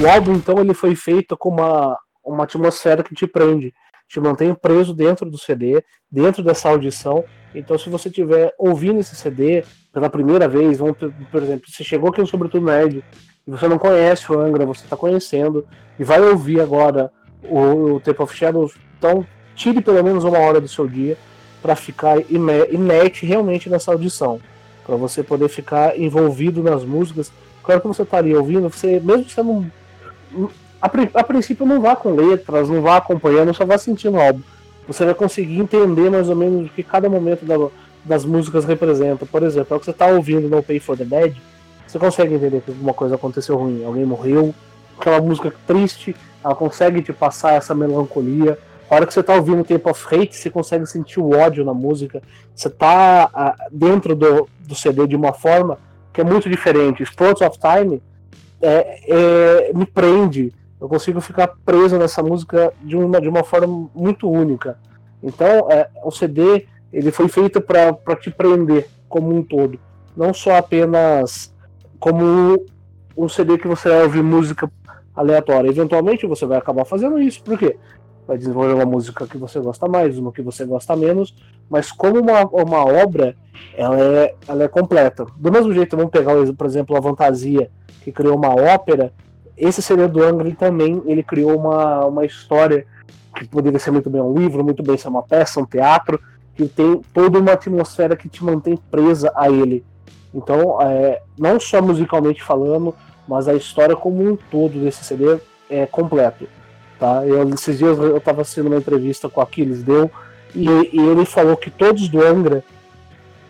[0.05, 3.73] O álbum, então, ele foi feito com uma, uma atmosfera que te prende,
[4.07, 7.25] te mantém preso dentro do CD, dentro dessa audição.
[7.55, 9.65] Então, se você estiver ouvindo esse CD
[9.95, 13.03] pela primeira vez, vamos, por exemplo, você chegou aqui no Sobretudo Nerd
[13.47, 15.67] e você não conhece o Angra, você está conhecendo
[15.99, 17.11] e vai ouvir agora
[17.43, 21.17] o, o Tape of Shadows, então tire pelo menos uma hora do seu dia
[21.63, 24.39] para ficar inerte realmente nessa audição,
[24.85, 27.33] para você poder ficar envolvido nas músicas.
[27.63, 29.67] Claro que você estaria ouvindo, você mesmo você não
[30.81, 34.43] a, a, princípio não vá com letras, não vá acompanhando, só vá sentindo o álbum.
[34.87, 37.57] Você vai conseguir entender mais ou menos o que cada momento da,
[38.05, 39.25] das músicas representa.
[39.25, 41.35] Por exemplo, é o que você está ouvindo no Pay for the Dead,
[41.87, 44.55] você consegue entender que alguma coisa aconteceu ruim, alguém morreu,
[44.99, 48.59] aquela música triste, ela consegue te passar essa melancolia.
[48.91, 51.73] A hora que você está ouvindo Tempo of Hate, você consegue sentir o ódio na
[51.73, 52.23] música.
[52.55, 55.79] Você está ah, dentro do, do CD de uma forma
[56.13, 57.03] que é muito diferente.
[57.05, 58.03] Sports of Time
[58.61, 59.01] é,
[59.69, 60.53] é, me prende.
[60.81, 64.79] Eu consigo ficar preso nessa música de uma, de uma forma muito única.
[65.23, 69.79] Então, é, o CD ele foi feito para te prender como um todo,
[70.17, 71.53] não só apenas
[71.99, 72.65] como
[73.17, 74.71] um CD que você vai ouvir música
[75.15, 75.69] aleatória.
[75.69, 77.77] Eventualmente você vai acabar fazendo isso, por quê?
[78.27, 81.35] Vai desenvolver uma música que você gosta mais, uma que você gosta menos,
[81.69, 83.37] mas como uma, uma obra,
[83.77, 85.27] ela é, ela é completa.
[85.37, 87.71] Do mesmo jeito, vamos pegar, por exemplo, a Fantasia,
[88.03, 89.13] que criou uma ópera,
[89.57, 92.87] esse CD do Angry também, ele criou uma, uma história
[93.37, 96.21] que poderia ser muito bem um livro, muito bem ser uma peça, um teatro,
[96.55, 99.85] que tem toda uma atmosfera que te mantém presa a ele.
[100.33, 102.95] Então, é, não só musicalmente falando,
[103.27, 105.39] mas a história como um todo desse CD
[105.71, 106.47] é completo.
[107.05, 107.27] Tá?
[107.27, 110.11] Eu, esses dias eu estava assistindo uma entrevista com o Aquiles Deu
[110.55, 112.65] e, e ele falou que todos do Angra,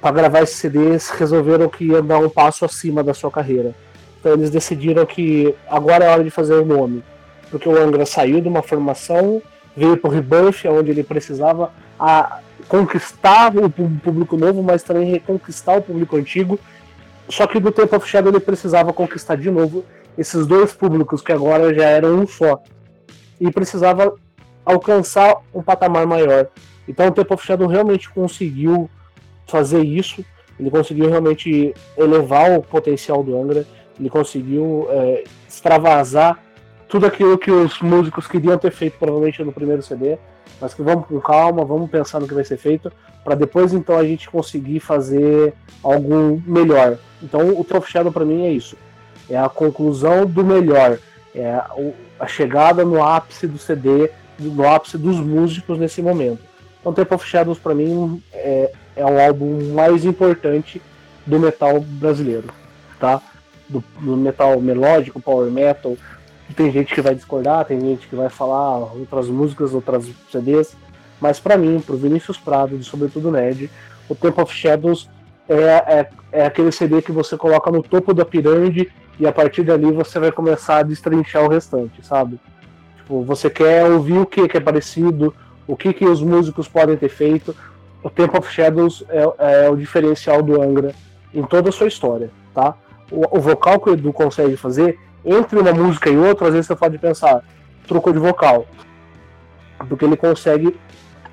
[0.00, 0.80] para gravar esse CD,
[1.16, 3.72] resolveram que ia dar um passo acima da sua carreira.
[4.18, 7.04] Então eles decidiram que agora é hora de fazer o nome.
[7.48, 9.40] Porque o Angra saiu de uma formação,
[9.76, 15.78] veio para o Rebirth, onde ele precisava a, conquistar o público novo, mas também reconquistar
[15.78, 16.58] o público antigo
[17.28, 19.84] só que no Temple of Shadow ele precisava conquistar de novo
[20.16, 22.60] esses dois públicos que agora já eram um só.
[23.40, 24.14] E precisava
[24.64, 26.48] alcançar um patamar maior.
[26.88, 28.88] Então o Temple of Shadow realmente conseguiu
[29.46, 30.24] fazer isso.
[30.58, 33.66] Ele conseguiu realmente elevar o potencial do Angra.
[33.98, 36.42] Ele conseguiu é, extravasar
[36.88, 40.18] tudo aquilo que os músicos queriam ter feito provavelmente no primeiro CD.
[40.60, 42.92] Mas que vamos com calma, vamos pensar no que vai ser feito,
[43.24, 46.98] para depois então a gente conseguir fazer algo melhor.
[47.22, 48.76] Então o Trophy Shadow para mim é isso.
[49.28, 50.98] É a conclusão do melhor.
[51.34, 51.60] É
[52.24, 56.40] a chegada no ápice do CD, no ápice dos músicos nesse momento.
[56.80, 60.80] Então Temple of Shadows para mim é, é o álbum mais importante
[61.26, 62.48] do metal brasileiro,
[62.98, 63.22] tá?
[63.68, 65.96] Do, do, metal melódico, power metal.
[66.56, 70.76] Tem gente que vai discordar, tem gente que vai falar outras músicas, outras CDs,
[71.20, 73.70] mas para mim, pro Vinícius Prado, de sobretudo Ned,
[74.08, 75.08] o Temple of Shadows
[75.48, 79.62] é, é, é aquele CD que você coloca no topo da pirâmide e a partir
[79.62, 82.38] dali você vai começar a destrinchar o restante, sabe?
[82.96, 85.34] Tipo, você quer ouvir o que, que é parecido,
[85.66, 87.54] o que, que os músicos podem ter feito.
[88.02, 90.94] O Temple of Shadows é, é o diferencial do Angra
[91.32, 92.74] em toda a sua história, tá?
[93.10, 96.66] O, o, vocal que o Edu consegue fazer, entre uma música e outra, às vezes
[96.66, 97.42] você pode pensar,
[97.86, 98.66] trocou de vocal.
[99.88, 100.76] Porque ele consegue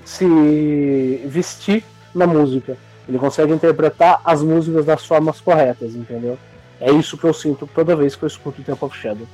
[0.04, 2.78] se vestir na música.
[3.08, 6.38] Ele consegue interpretar as músicas das formas corretas, entendeu?
[6.82, 9.28] É isso que eu sinto toda vez que eu escuto Temple of Shadow.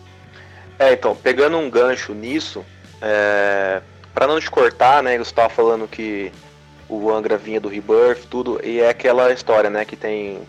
[0.77, 2.63] É, então, pegando um gancho nisso,
[3.01, 3.81] é...
[4.13, 6.31] para não te cortar, né, você estava falando que
[6.89, 10.39] o Angra vinha do Rebirth, tudo, e é aquela história, né, que tem,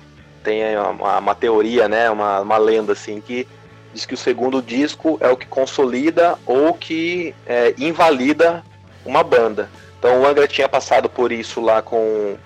[0.43, 3.47] tem uma, uma teoria, né, uma, uma lenda, assim, que
[3.95, 8.63] diz que o segundo disco é o que consolida ou que é, invalida
[9.05, 9.71] uma banda.
[9.99, 12.37] Então o Angra tinha passado por isso lá com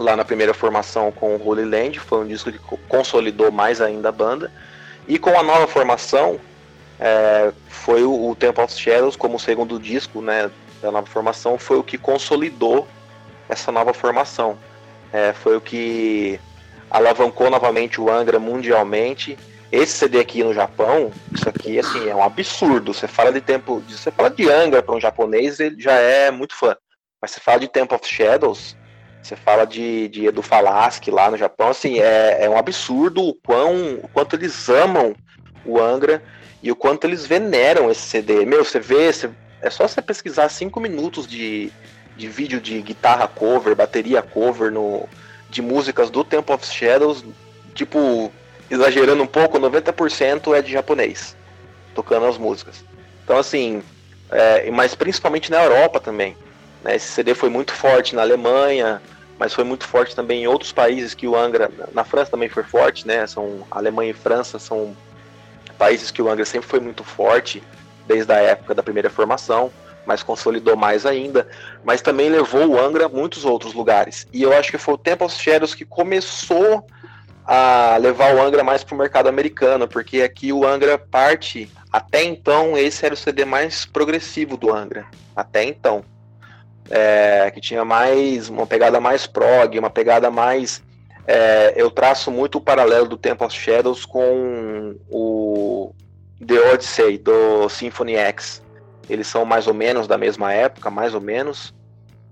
[0.00, 2.58] lá na primeira formação com o Holy Land, foi um disco que
[2.88, 4.50] consolidou mais ainda a banda.
[5.06, 6.40] E com a nova formação,
[6.98, 11.76] é, foi o, o Temple of Shadows como segundo disco né, da nova formação, foi
[11.76, 12.88] o que consolidou
[13.48, 14.58] essa nova formação.
[15.12, 16.40] É, foi o que
[16.90, 19.38] alavancou novamente o Angra mundialmente.
[19.70, 22.94] Esse CD aqui no Japão, isso aqui assim, é um absurdo.
[22.94, 26.54] Você fala de tempo, você fala de Angra para um japonês, ele já é muito
[26.54, 26.74] fã.
[27.20, 28.76] Mas você fala de Temple of Shadows,
[29.22, 33.34] você fala de, de Edu Falaschi lá no Japão, assim, é, é um absurdo o,
[33.34, 35.14] quão, o quanto eles amam
[35.64, 36.22] o Angra
[36.62, 38.44] e o quanto eles veneram esse CD.
[38.44, 39.30] Meu, você vê, você,
[39.60, 41.70] é só você pesquisar cinco minutos de,
[42.16, 45.08] de vídeo de guitarra cover, bateria cover no,
[45.48, 47.24] de músicas do Temple of Shadows,
[47.74, 48.32] tipo,
[48.70, 51.36] exagerando um pouco, 90% é de japonês.
[51.94, 52.84] tocando as músicas.
[53.24, 53.82] Então, assim,
[54.30, 56.36] é, mas principalmente na Europa também.
[56.82, 56.96] Né?
[56.96, 59.00] Esse CD foi muito forte na Alemanha,
[59.38, 62.62] mas foi muito forte também em outros países que o Angra, na França também foi
[62.62, 63.26] forte, né?
[63.26, 64.94] São Alemanha e França são
[65.78, 67.62] países que o Angra sempre foi muito forte
[68.06, 69.72] desde a época da primeira formação,
[70.04, 71.48] mas consolidou mais ainda,
[71.82, 74.26] mas também levou o Angra a muitos outros lugares.
[74.30, 76.86] E eu acho que foi o Temple of Shadows que começou
[77.46, 82.22] a levar o Angra mais para o mercado americano, porque aqui o Angra parte, até
[82.24, 86.04] então esse era o CD mais progressivo do Angra, até então
[86.90, 90.82] é, que tinha mais uma pegada mais prog, uma pegada mais.
[91.26, 95.94] É, eu traço muito o paralelo do Temple of Shadows com o
[96.44, 98.62] The Odyssey do Symphony X.
[99.08, 101.72] Eles são mais ou menos da mesma época, mais ou menos.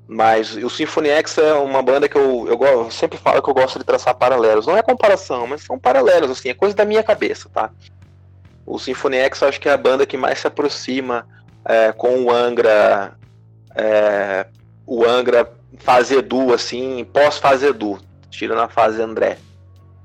[0.07, 3.55] Mas o Symphony X é uma banda que eu, eu, eu, sempre falo que eu
[3.55, 4.66] gosto de traçar paralelos.
[4.66, 7.71] Não é comparação, mas são paralelos, assim, é coisa da minha cabeça, tá?
[8.64, 11.27] O Symphony X eu acho que é a banda que mais se aproxima
[11.64, 13.18] é, com o Angra
[13.79, 14.47] é,
[14.85, 19.38] o Angra fase Edu, assim, pós-fase Edu, tirando a fase André.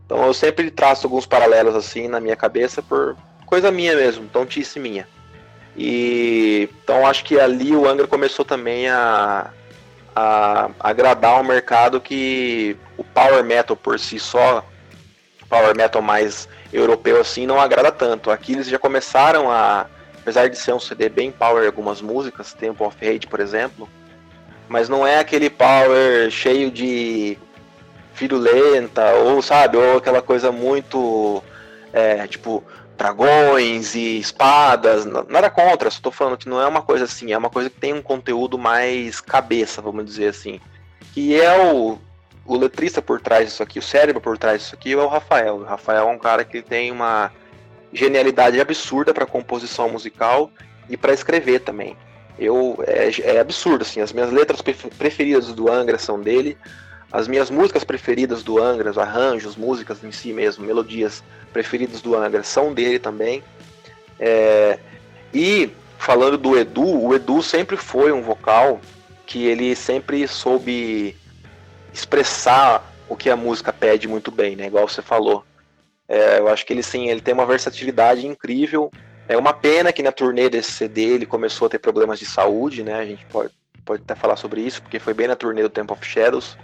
[0.06, 4.80] Então eu sempre traço alguns paralelos assim na minha cabeça por coisa minha mesmo, tontice
[4.80, 5.08] minha.
[5.76, 9.50] E então acho que ali o Angra começou também a,
[10.16, 14.64] a, agradar um mercado que o power metal por si só,
[15.50, 18.30] power metal mais europeu assim, não agrada tanto.
[18.30, 19.88] Aqui eles já começaram a
[20.24, 23.90] apesar de ser um CD bem power algumas músicas, Temple of Hate, por exemplo,
[24.70, 27.38] mas não é aquele power cheio de
[28.16, 31.44] virulenta, ou sabe, ou aquela coisa muito
[31.92, 32.64] é, tipo
[32.98, 37.38] dragões e espadas, nada contra, só tô falando que não é uma coisa assim, é
[37.38, 40.62] uma coisa que tem um conteúdo mais cabeça, vamos dizer assim.
[41.12, 41.98] Que é o,
[42.46, 45.58] o letrista por trás disso aqui, o cérebro por trás disso aqui é o Rafael.
[45.58, 47.32] O Rafael é um cara que tem uma
[47.94, 50.52] genialidade absurda para composição musical
[50.90, 51.96] e para escrever também.
[52.38, 56.58] Eu é, é, absurdo assim, as minhas letras preferidas do Angra são dele,
[57.12, 62.16] as minhas músicas preferidas do Angra, os arranjos, músicas em si mesmo, melodias preferidas do
[62.16, 63.44] Angra são dele também.
[64.20, 64.80] É,
[65.32, 68.82] e falando do Edu, o Edu sempre foi um vocal
[69.28, 71.16] que ele sempre soube
[71.94, 74.66] expressar o que a música pede muito bem, né?
[74.68, 75.46] Igual você falou.
[76.08, 78.92] É, eu acho que ele sim, ele tem uma versatilidade incrível.
[79.28, 82.84] É uma pena que na turnê desse CD ele começou a ter problemas de saúde,
[82.84, 82.96] né?
[82.96, 83.52] A gente pode,
[83.86, 86.58] pode até falar sobre isso, porque foi bem na turnê do Temple of Shadows.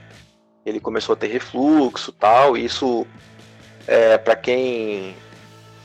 [0.65, 3.07] Ele começou a ter refluxo tal, e isso,
[3.87, 5.15] é, para quem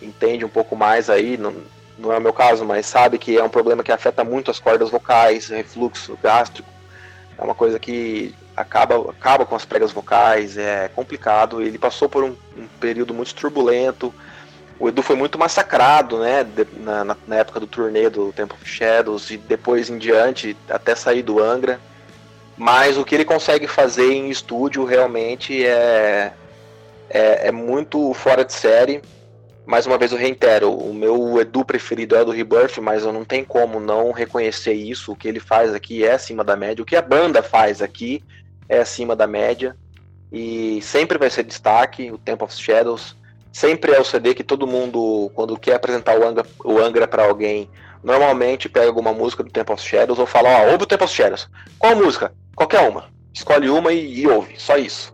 [0.02, 1.54] entende um pouco mais aí, não,
[1.96, 4.58] não é o meu caso, mas sabe que é um problema que afeta muito as
[4.58, 6.68] cordas vocais, refluxo gástrico.
[7.38, 11.60] É uma coisa que acaba, acaba com as pregas vocais, é complicado.
[11.60, 14.14] Ele passou por um, um período muito turbulento.
[14.78, 16.46] O Edu foi muito massacrado, né,
[16.78, 20.94] na, na, na, época do turnê do Temple of Shadows e depois em diante, até
[20.94, 21.80] sair do Angra.
[22.56, 26.32] Mas o que ele consegue fazer em estúdio realmente é,
[27.08, 29.00] é, é muito fora de série.
[29.66, 33.12] Mais uma vez eu reitero, o meu Edu preferido é o do Rebirth, mas eu
[33.12, 35.12] não tenho como não reconhecer isso.
[35.12, 36.82] O que ele faz aqui é acima da média.
[36.82, 38.22] O que a banda faz aqui
[38.68, 39.76] é acima da média
[40.32, 42.10] e sempre vai ser destaque.
[42.10, 43.16] O Temple of Shadows
[43.52, 47.24] sempre é o CD que todo mundo, quando quer apresentar o Angra, o Angra para
[47.24, 47.70] alguém,
[48.02, 51.14] normalmente pega alguma música do Temple of Shadows ou fala: Ó, ouve o Temple of
[51.14, 51.48] Shadows.
[51.78, 52.34] Qual música?
[52.56, 53.06] Qualquer uma.
[53.32, 55.12] Escolhe uma e, e ouve, só isso.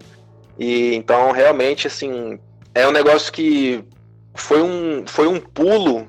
[0.58, 2.38] E então, realmente, assim,
[2.74, 3.84] é um negócio que
[4.34, 6.06] foi um, foi um pulo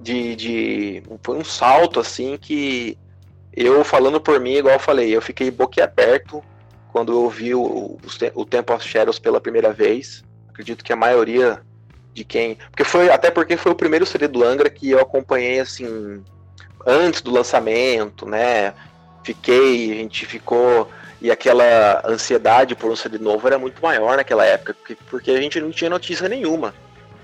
[0.00, 1.02] de, de.
[1.22, 2.98] Foi um salto, assim, que
[3.54, 6.42] eu falando por mim, igual eu falei, eu fiquei boquiaberto
[6.92, 7.98] quando eu vi o,
[8.34, 10.22] o Temple of Shadows pela primeira vez.
[10.50, 11.62] Acredito que a maioria
[12.12, 12.56] de quem.
[12.70, 13.10] Porque foi.
[13.10, 16.22] Até porque foi o primeiro CD do Angra que eu acompanhei assim.
[16.86, 18.74] Antes do lançamento, né?
[19.24, 20.90] Fiquei, a gente ficou.
[21.20, 24.76] E aquela ansiedade por um CD novo era muito maior naquela época,
[25.08, 26.74] porque a gente não tinha notícia nenhuma.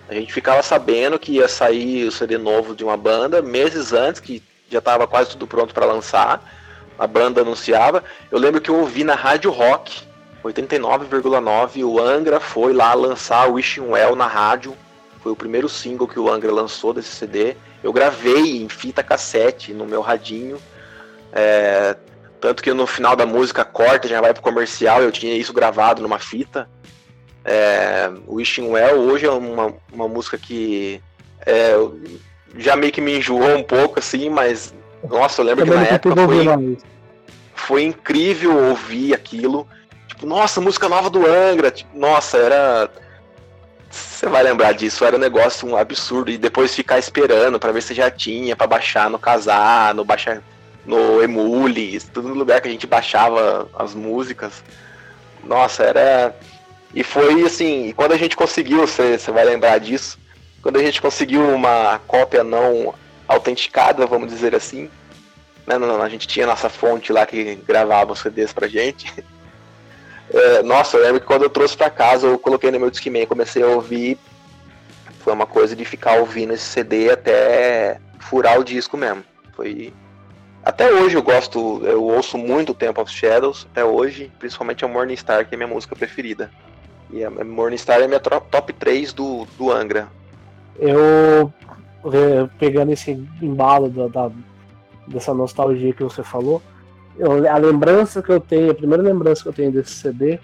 [0.09, 4.21] A gente ficava sabendo que ia sair o CD novo de uma banda meses antes,
[4.21, 6.58] que já estava quase tudo pronto para lançar
[6.99, 8.03] a banda anunciava.
[8.31, 10.03] Eu lembro que eu ouvi na Rádio Rock,
[10.45, 14.77] 89,9, o Angra foi lá lançar Wishing Well na rádio.
[15.21, 17.57] Foi o primeiro single que o Angra lançou desse CD.
[17.83, 20.59] Eu gravei em fita cassete no meu radinho.
[21.33, 21.97] É,
[22.41, 26.03] tanto que no final da música corta, já vai pro comercial, eu tinha isso gravado
[26.03, 26.69] numa fita.
[27.45, 31.03] É, Wishing Well hoje é uma, uma música que
[31.45, 31.73] é,
[32.57, 34.73] já meio que me enjoou um pouco, assim, mas
[35.07, 36.79] nossa, eu lembro que na época foi,
[37.55, 39.69] foi incrível ouvir aquilo.
[40.09, 41.71] Tipo, nossa, música nova do Angra.
[41.71, 42.91] Tipo, nossa, era.
[43.91, 46.31] você vai lembrar disso, era um negócio um absurdo.
[46.31, 50.43] E depois ficar esperando para ver se já tinha, para baixar no casar, no baixar
[50.85, 54.65] no Emule, tudo no lugar que a gente baixava as músicas.
[55.45, 56.35] Nossa, era.
[56.95, 60.19] E foi assim, quando a gente conseguiu, você, você vai lembrar disso,
[60.63, 62.95] quando a gente conseguiu uma cópia não
[63.29, 64.91] autenticada, vamos dizer assim,
[65.67, 69.13] né, não, não, a gente tinha nossa fonte lá que gravava os CDs pra gente.
[70.31, 73.25] É, nossa, eu lembro que quando eu trouxe para casa, eu coloquei no meu Discman,
[73.25, 74.19] comecei a ouvir.
[75.21, 79.25] Foi uma coisa de ficar ouvindo esse CD até furar o disco mesmo.
[79.57, 79.91] Foi.
[80.63, 85.17] Até hoje eu gosto, eu ouço muito Temple of Shadows, até hoje, principalmente a Morning
[85.17, 86.51] Star, que é minha música preferida.
[87.11, 90.09] E a Morning Star é minha top 3 do, do Angra.
[90.79, 91.53] Eu,
[92.59, 93.11] pegando esse
[93.43, 94.31] embalo da, da,
[95.07, 96.63] dessa nostalgia que você falou,
[97.19, 100.39] eu, a lembrança que eu tenho, a primeira lembrança que eu tenho desse CD,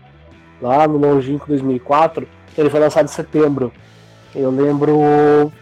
[0.61, 2.27] lá no longínquo 2004,
[2.59, 3.73] ele foi lançado em setembro.
[4.35, 5.53] Eu lembro.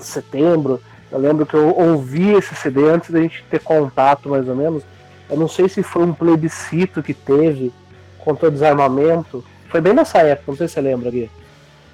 [0.00, 0.80] Setembro,
[1.12, 4.82] eu lembro que eu ouvi esse CD antes da gente ter contato, mais ou menos.
[5.30, 7.72] Eu não sei se foi um plebiscito que teve
[8.18, 9.44] contra o desarmamento.
[9.68, 11.30] Foi bem nessa época, não sei se você lembra, Gui.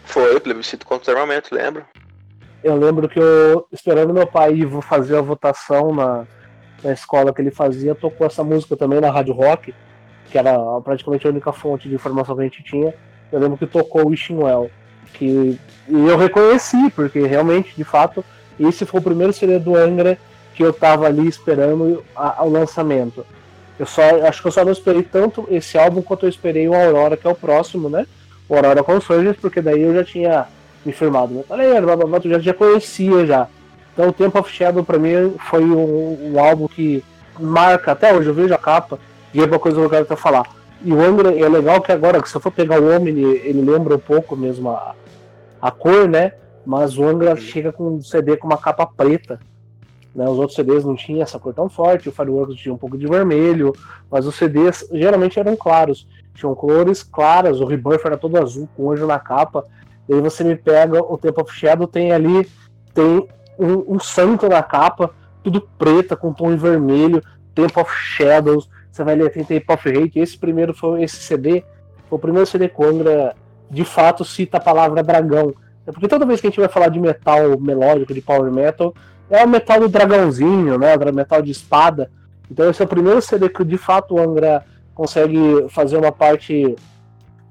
[0.05, 1.85] Foi, plebiscito contra o desarmamento, lembro.
[2.63, 6.27] Eu lembro que eu, esperando meu pai ir fazer a votação na,
[6.83, 9.75] na escola que ele fazia, tocou essa música também na Rádio Rock,
[10.31, 12.93] que era praticamente a única fonte de informação que a gente tinha.
[13.31, 14.71] Eu lembro que tocou Wishing Well,
[15.15, 18.25] que eu reconheci, porque realmente, de fato,
[18.59, 20.19] esse foi o primeiro CD do Angra
[20.55, 23.25] que eu tava ali esperando o lançamento.
[23.79, 26.75] Eu só acho que eu só não esperei tanto esse álbum quanto eu esperei o
[26.75, 28.05] Aurora, que é o próximo, né?
[28.49, 30.49] O Aurora Consurgence, porque daí eu já tinha
[30.93, 33.49] firmado metaleiro, blá, blá, blá, já, já conhecia já.
[33.93, 37.03] Então o Temple of Shadow pra mim foi um, um, álbum que
[37.39, 38.99] marca até hoje, eu vejo a capa
[39.35, 40.47] e é uma coisa que eu quero até falar.
[40.83, 43.97] E o Angra é legal que agora, se eu for pegar o Omni, ele lembra
[43.97, 44.95] um pouco mesmo a,
[45.61, 46.33] a cor, né?
[46.65, 49.41] Mas o Angra chega com um CD com uma capa preta.
[50.15, 50.29] Né?
[50.29, 53.07] Os outros CDs não tinham essa cor tão forte, o Fireworks tinha um pouco de
[53.07, 53.73] vermelho,
[54.11, 56.07] mas os CDs geralmente eram claros.
[56.35, 59.65] Tinham cores claras, o Rebirth era todo azul, com anjo na capa.
[60.09, 62.49] E aí você me pega o Temple of Shadow, tem ali
[62.95, 65.11] tem um, um santo na capa,
[65.43, 67.23] tudo preta, com tom vermelho,
[67.55, 71.65] Temple of Shadows, você vai ler tem Temple of Hate, esse primeiro foi esse CD,
[72.09, 73.37] foi o primeiro CD Angra
[73.71, 75.55] de fato cita a palavra dragão.
[75.87, 78.95] É porque toda vez que a gente vai falar de metal melódico, de power metal,
[79.31, 80.97] é o metal do dragãozinho, né?
[80.97, 82.11] O metal de espada.
[82.51, 86.75] Então esse é o primeiro CD que de fato o Angra consegue fazer uma parte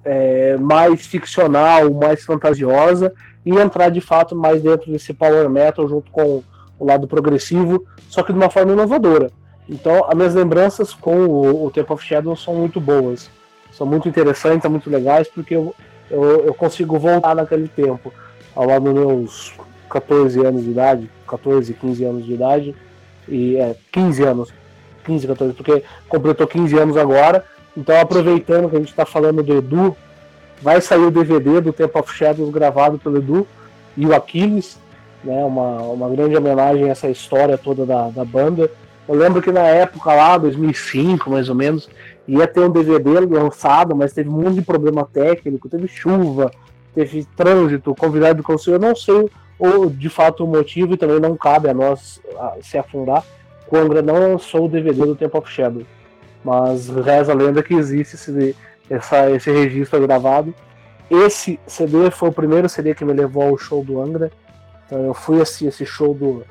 [0.07, 3.13] é, mais ficcional, mais fantasiosa,
[3.45, 6.41] e entrar de fato mais dentro desse power metal junto com
[6.79, 9.29] o lado progressivo, só que de uma forma inovadora.
[9.69, 13.29] Então, as minhas lembranças com o, o Temple of Shadow são muito boas,
[13.71, 15.75] são muito interessantes, são muito legais, porque eu,
[16.09, 18.13] eu, eu consigo voltar naquele tempo,
[18.55, 19.53] ao lado dos meus
[19.89, 22.75] 14 anos de idade, 14, 15 anos de idade,
[23.27, 24.53] e é, 15 anos,
[25.03, 27.43] 15, 14, porque completou 15 anos agora,
[27.77, 29.95] então aproveitando que a gente está falando do Edu,
[30.61, 33.47] Vai sair o DVD do Temple of Shadows gravado pelo Edu
[33.95, 34.79] e o Aquiles,
[35.23, 35.43] né?
[35.43, 38.69] Uma, uma grande homenagem a essa história toda da, da banda.
[39.07, 41.87] Eu lembro que na época lá, 2005 mais ou menos,
[42.27, 46.51] ia ter um DVD lançado, mas teve um monte de problema técnico, teve chuva,
[46.93, 51.19] teve trânsito, convidado do conselho, eu não sei o, de fato o motivo e também
[51.19, 52.19] não cabe a nós
[52.61, 53.23] se afundar.
[53.69, 55.83] O Angra não lançou o DVD do Temple of Shadow,
[56.47, 58.55] mas reza a lenda que existe esse,
[58.89, 60.55] essa, esse registro gravado.
[61.11, 64.31] Esse CD foi o primeiro CD que me levou ao show do Angra.
[64.85, 66.45] Então eu fui assistir esse show do,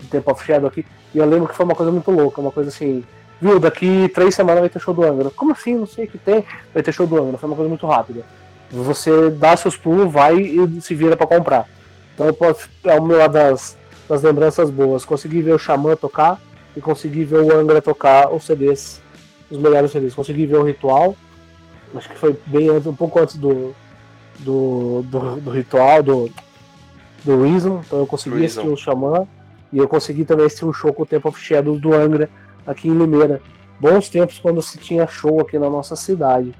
[0.00, 0.84] do Temple of Shadow aqui.
[1.14, 3.04] E eu lembro que foi uma coisa muito louca, uma coisa assim.
[3.40, 5.30] Viu, daqui três semanas vai ter show do Angra.
[5.30, 5.76] Como assim?
[5.76, 6.44] Não sei o que tem.
[6.74, 7.38] Vai ter show do Angra.
[7.38, 8.24] Foi uma coisa muito rápida.
[8.72, 11.68] Você dá seus pulos, vai e se vira para comprar.
[12.12, 15.04] Então eu posso, é uma das, das lembranças boas.
[15.04, 16.40] Consegui ver o Xamã tocar
[16.76, 19.00] e consegui ver o Angra tocar os CDs,
[19.50, 20.14] os melhores CDs.
[20.14, 21.16] Consegui ver o Ritual
[21.94, 23.74] acho que foi bem antes, um pouco antes do,
[24.40, 26.30] do, do, do ritual, do,
[27.24, 28.60] do Reason, então eu consegui Reason.
[28.60, 29.26] assistir o Xamã
[29.72, 32.28] e eu consegui também assistir um show com o Tempo of Shadow do Angra
[32.66, 33.40] aqui em Limeira.
[33.80, 36.54] Bons tempos quando se tinha show aqui na nossa cidade.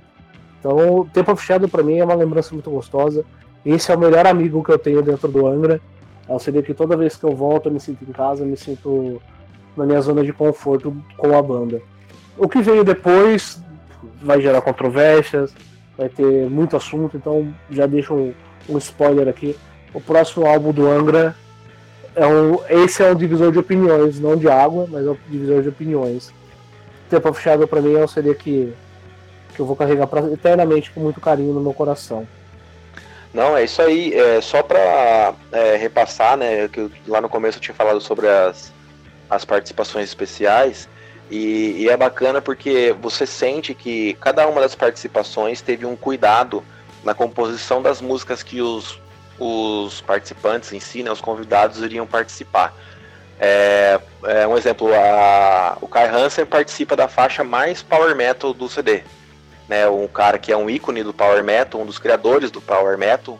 [0.61, 3.25] Então, o Tempo of Shadow para mim é uma lembrança muito gostosa.
[3.65, 5.81] Esse é o melhor amigo que eu tenho dentro do Angra.
[6.29, 8.47] É um CD que toda vez que eu volto eu me sinto em casa, eu
[8.47, 9.21] me sinto
[9.77, 11.81] na minha zona de conforto com a banda.
[12.39, 13.61] O que veio depois
[14.23, 15.53] vai gerar controvérsias,
[15.97, 18.35] vai ter muito assunto, então já deixo um,
[18.69, 19.57] um spoiler aqui.
[19.93, 21.35] O próximo álbum do Angra
[22.15, 25.63] é um, esse é um divisor de opiniões, não de água, mas é um divisor
[25.63, 26.33] de opiniões.
[27.11, 28.73] Tempo of Shadow pra mim é um CD que,
[29.55, 32.27] que eu vou carregar pra, eternamente com muito carinho no meu coração.
[33.33, 34.15] Não, é isso aí.
[34.15, 36.69] É, só para é, repassar, né?
[36.69, 38.73] Que lá no começo eu tinha falado sobre as,
[39.29, 40.89] as participações especiais.
[41.31, 46.65] E, e, é bacana porque você sente que cada uma das participações teve um cuidado
[47.05, 48.99] na composição das músicas que os,
[49.39, 52.75] os participantes em si, né, os convidados, iriam participar.
[53.39, 58.69] É, é um exemplo, a, o Kai Hansen participa da faixa mais power metal do
[58.69, 59.03] CD.
[59.69, 62.97] Né, um cara que é um ícone do power metal, um dos criadores do power
[62.97, 63.39] metal,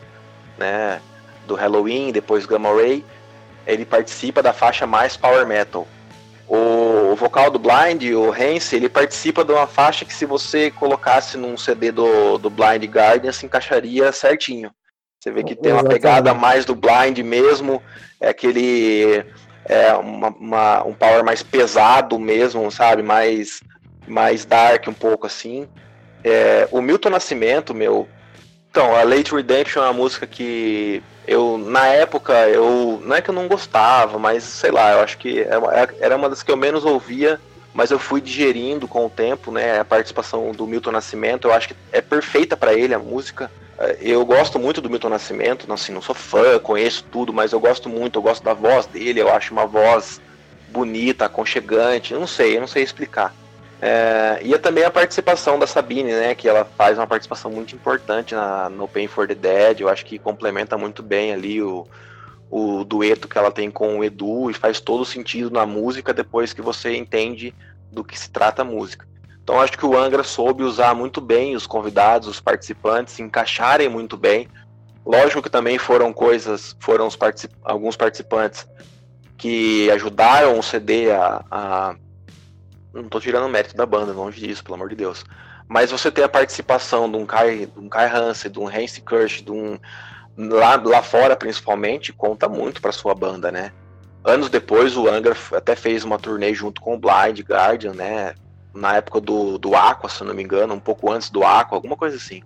[0.59, 1.01] né,
[1.47, 3.03] do Halloween, depois Gamma Ray,
[3.65, 5.87] ele participa da faixa mais power metal.
[6.49, 11.37] O, vocal do Blind, o Hance, ele participa de uma faixa que se você colocasse
[11.37, 14.71] num CD do, do Blind Guardian, se encaixaria certinho.
[15.19, 17.83] Você vê que tem uma pegada mais do Blind mesmo,
[18.21, 19.25] é aquele
[19.65, 23.03] é, uma, uma, um power mais pesado mesmo, sabe?
[23.03, 23.61] Mais,
[24.07, 25.67] mais dark um pouco assim.
[26.23, 28.07] É, o Milton Nascimento, meu.
[28.79, 33.01] Então, a Late Redemption é uma música que eu, na época, eu.
[33.03, 36.15] Não é que eu não gostava, mas sei lá, eu acho que é é, era
[36.15, 37.41] uma das que eu menos ouvia,
[37.73, 39.81] mas eu fui digerindo com o tempo, né?
[39.81, 43.51] A participação do Milton Nascimento, eu acho que é perfeita para ele a música.
[43.77, 47.59] É, eu gosto muito do Milton Nascimento, assim, não sou fã, conheço tudo, mas eu
[47.59, 50.21] gosto muito, eu gosto da voz dele, eu acho uma voz
[50.69, 53.35] bonita, aconchegante, eu não sei, eu não sei explicar.
[53.81, 56.35] É, e é também a participação da Sabine, né?
[56.35, 59.81] Que ela faz uma participação muito importante na, no Pain for the Dead.
[59.81, 61.87] Eu acho que complementa muito bem ali o,
[62.49, 66.51] o dueto que ela tem com o Edu e faz todo sentido na música depois
[66.51, 67.53] que você entende
[67.91, 69.07] do que se trata a música.
[69.43, 73.89] Então acho que o Angra soube usar muito bem os convidados, os participantes, se encaixarem
[73.89, 74.47] muito bem.
[75.05, 78.67] Lógico que também foram coisas, foram particip alguns participantes
[79.37, 81.95] que ajudaram o CD a, a
[82.93, 85.23] não tô tirando mérito da banda, longe disso, pelo amor de Deus.
[85.67, 89.01] Mas você ter a participação de um Kai, de um Kai Hansen, de um Hansi
[89.01, 89.77] Kirsch, de um
[90.37, 93.71] lá, lá fora principalmente, conta muito para sua banda, né?
[94.23, 98.33] Anos depois o Angra até fez uma turnê junto com o Blind Guardian, né?
[98.73, 101.95] Na época do, do Aqua, se não me engano, um pouco antes do Aqua, alguma
[101.95, 102.41] coisa assim.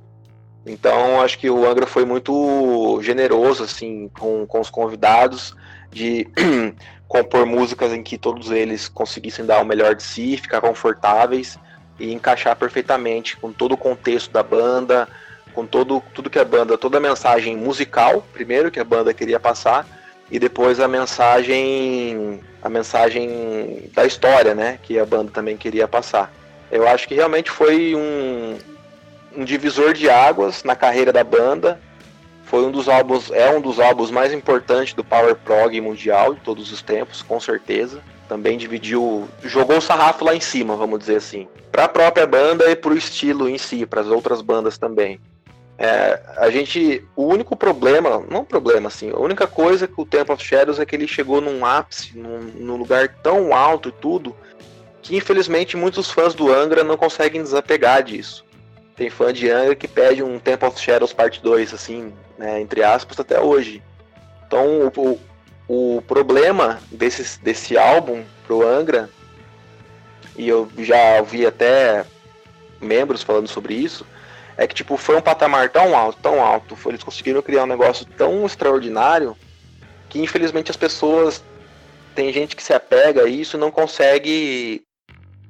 [0.66, 5.56] Então acho que o Angra foi muito generoso assim com, com os convidados
[5.94, 6.28] de
[7.08, 11.58] compor músicas em que todos eles conseguissem dar o melhor de si, ficar confortáveis
[12.00, 15.08] e encaixar perfeitamente com todo o contexto da banda,
[15.54, 19.40] com todo tudo que a banda, toda a mensagem musical, primeiro que a banda queria
[19.40, 19.88] passar,
[20.32, 26.34] e depois a mensagem a mensagem da história, né, que a banda também queria passar.
[26.72, 28.58] Eu acho que realmente foi um,
[29.38, 31.80] um divisor de águas na carreira da banda
[32.54, 36.42] foi um dos álbuns, é um dos álbuns mais importantes do Power Prog mundial de
[36.42, 38.00] todos os tempos, com certeza.
[38.30, 42.70] Também dividiu, jogou o sarrafo lá em cima, vamos dizer assim, para a própria banda
[42.70, 45.20] e para o estilo em si, para as outras bandas também.
[45.80, 50.36] É, a gente, o único problema, não problema assim, a única coisa que o Temple
[50.36, 54.36] of Shadows é que ele chegou num ápice, num, num lugar tão alto e tudo,
[55.02, 58.46] que infelizmente muitos fãs do Angra não conseguem desapegar disso.
[58.96, 62.84] Tem fã de Angra que pede um Temple of Shadows Parte 2, assim, né, entre
[62.84, 63.82] aspas, até hoje.
[64.46, 65.20] Então, o,
[65.68, 69.10] o problema desse, desse álbum pro Angra,
[70.36, 72.06] e eu já ouvi até
[72.82, 74.06] membros falando sobre isso,
[74.58, 78.06] é que tipo, foi um patamar tão alto, tão alto, eles conseguiram criar um negócio
[78.06, 79.36] tão extraordinário
[80.10, 81.44] que infelizmente as pessoas
[82.14, 84.84] tem gente que se apega a isso e não consegue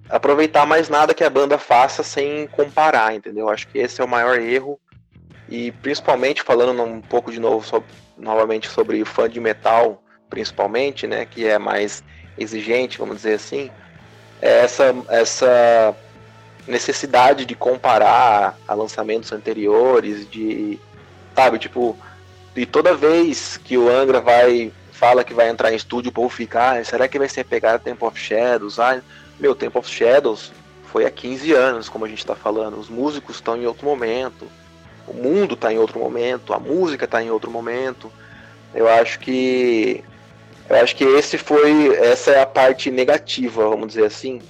[0.09, 3.49] aproveitar mais nada que a banda faça sem comparar, entendeu?
[3.49, 4.79] Acho que esse é o maior erro.
[5.53, 7.87] E principalmente falando um pouco de novo sobre,
[8.17, 12.03] novamente sobre fã de metal, principalmente, né, que é mais
[12.35, 13.69] exigente, vamos dizer assim,
[14.41, 15.95] é essa essa
[16.67, 20.79] necessidade de comparar a lançamentos anteriores, de
[21.35, 21.95] sabe, tipo,
[22.55, 26.29] e toda vez que o Angra vai fala que vai entrar em estúdio, o povo
[26.29, 28.79] fica, ah, será que vai ser pegar Temple of Shadows?
[28.79, 28.99] Ah,
[29.39, 30.51] meu, Temple of Shadows
[30.85, 32.79] foi há 15 anos, como a gente está falando.
[32.79, 34.47] Os músicos estão em outro momento,
[35.07, 38.11] o mundo está em outro momento, a música está em outro momento.
[38.73, 40.03] Eu acho que
[40.69, 44.41] eu acho que esse foi essa é a parte negativa, vamos dizer assim,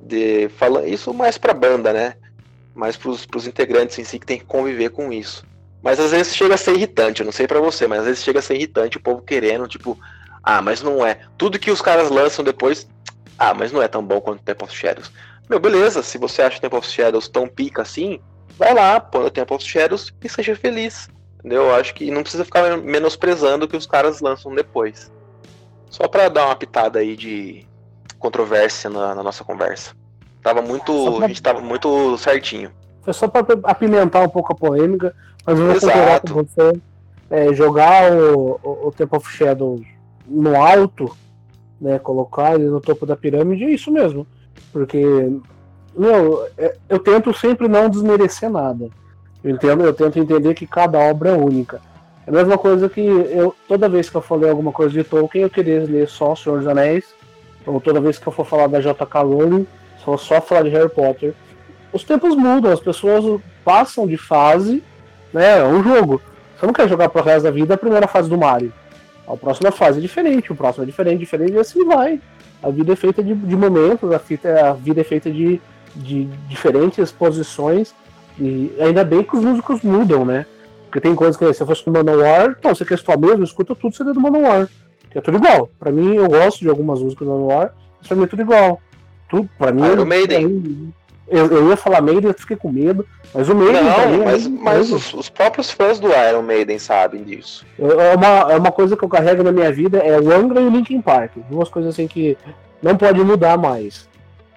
[0.00, 2.14] de falando isso mais para banda, né?
[2.74, 5.44] Mais para os integrantes em si que tem que conviver com isso.
[5.82, 8.24] Mas às vezes chega a ser irritante, eu não sei para você, mas às vezes
[8.24, 9.98] chega a ser irritante o povo querendo, tipo,
[10.42, 11.20] ah, mas não é.
[11.38, 12.86] Tudo que os caras lançam depois
[13.38, 15.12] ah, mas não é tão bom quanto Temple of Shadows.
[15.48, 18.20] Meu, beleza, se você acha Temple of Shadows tão pica assim,
[18.58, 21.08] vai lá, põe o Temple of Shadows e seja feliz.
[21.38, 21.64] Entendeu?
[21.64, 25.12] Eu acho que não precisa ficar menosprezando o que os caras lançam depois.
[25.88, 27.66] Só pra dar uma pitada aí de
[28.18, 29.94] controvérsia na, na nossa conversa.
[30.42, 31.16] Tava muito.
[31.16, 31.26] Pra...
[31.26, 32.70] A gente tava muito certinho.
[33.02, 36.80] Foi só para apimentar um pouco a polêmica, mas eu vou concordar com você.
[37.28, 39.80] É, jogar o, o, o Temple of Shadow
[40.26, 41.16] no alto,
[41.80, 44.26] né, colocar ele no topo da pirâmide, é isso mesmo.
[44.72, 45.04] Porque,
[45.96, 48.88] meu, é, eu tento sempre não desmerecer nada.
[49.42, 51.80] Eu, entendo, eu tento entender que cada obra é única.
[52.26, 55.44] É a mesma coisa que eu, toda vez que eu falei alguma coisa de Tolkien,
[55.44, 57.04] eu queria ler só O Senhor dos Anéis,
[57.64, 59.22] ou toda vez que eu for falar da J.K.
[59.22, 59.66] Rowling,
[60.04, 61.34] só, só falar de Harry Potter.
[61.92, 64.82] Os tempos mudam, as pessoas passam de fase,
[65.32, 65.60] né?
[65.60, 66.20] É um jogo.
[66.58, 68.72] Você não quer jogar pro resto da vida a primeira fase do Mario.
[69.26, 72.20] A próxima fase é diferente, o próximo é diferente, diferente, e assim vai.
[72.62, 75.60] A vida é feita de, de momentos, a, fita, a vida é feita de,
[75.96, 77.94] de diferentes posições,
[78.38, 80.46] e ainda bem que os músicos mudam, né?
[80.86, 83.74] Porque tem coisas que se você fosse do Manowar, então você quer escutar mesmo, escuta
[83.74, 84.68] tudo CD do Manowar.
[85.10, 85.68] Que é tudo igual.
[85.78, 88.80] Pra mim, eu gosto de algumas músicas do Manowar, mas pra mim é tudo igual.
[89.28, 89.84] Tudo, pra mim.
[89.84, 90.92] Iron Maiden.
[91.28, 93.04] Eu, eu, ia falar Maiden, eu fiquei com medo.
[93.34, 93.82] Mas o Maiden.
[93.82, 97.66] Não, mim, mas, mas os, os, próprios fãs do Iron Maiden sabem disso.
[97.78, 100.66] É uma, é uma coisa que eu carrego na minha vida, é o Angra e
[100.66, 101.32] o Linkin Park.
[101.50, 102.38] Duas coisas assim que
[102.82, 104.08] não pode mudar mais.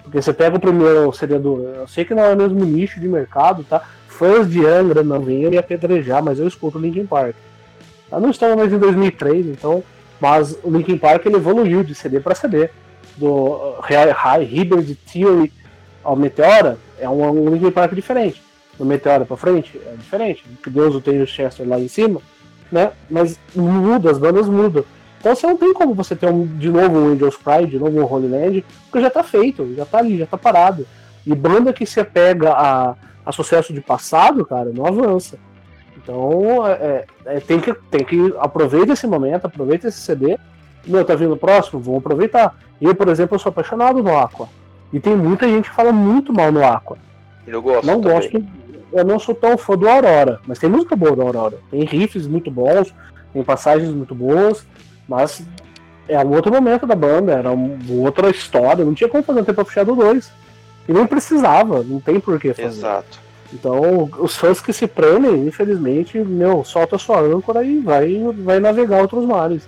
[0.09, 1.63] Porque você pega o primeiro do.
[1.63, 3.83] Eu sei que não é o mesmo nicho de mercado, tá?
[4.07, 7.35] Fãs de Angra não venham me apedrejar, mas eu escuto Linkin Park.
[8.11, 9.83] Eu não estava mais em 2003, então.
[10.19, 12.71] Mas o Linkin Park ele evoluiu de CD para CD.
[13.17, 15.53] Do High Hybrid Theory
[16.03, 18.41] ao Meteora é um, um Linkin Park diferente.
[18.79, 20.43] Do Meteora para frente é diferente.
[20.63, 22.19] Que Deus o tenha o Chester lá em cima,
[22.71, 22.91] né?
[23.07, 24.83] Mas muda, as bandas mudam.
[25.19, 27.99] Então você não tem como você ter um, de novo um Angels Cry, de novo
[27.99, 30.87] um Holy Land, porque já tá feito, já tá ali, já tá parado.
[31.25, 32.95] E banda que se apega a,
[33.25, 35.37] a sucesso de passado, cara, não avança.
[35.97, 40.37] Então é, é, é tem, que, tem que aproveitar esse momento, aproveita esse CD.
[40.87, 41.79] Meu, tá vindo o próximo?
[41.79, 42.57] Vamos aproveitar.
[42.81, 44.47] Eu, por exemplo, eu sou apaixonado no Aqua.
[44.91, 46.97] E tem muita gente que fala muito mal no Aqua.
[47.45, 47.85] Eu gosto.
[47.85, 48.15] Não também.
[48.15, 48.45] gosto.
[48.91, 51.59] Eu não sou tão fã do Aurora, mas tem música boa do Aurora.
[51.69, 52.93] Tem riffs muito bons,
[53.31, 54.65] tem passagens muito boas.
[55.09, 55.41] Mas
[56.07, 59.43] é um outro momento da banda, era uma outra história, não tinha como fazer um
[59.43, 60.31] Tempo of Shadow 2.
[60.87, 62.67] E nem precisava, não tem por que fazer.
[62.67, 63.19] Exato.
[63.51, 69.01] Então, os fãs que se prendem, infelizmente, meu, solta sua âncora e vai, vai navegar
[69.01, 69.67] outros mares.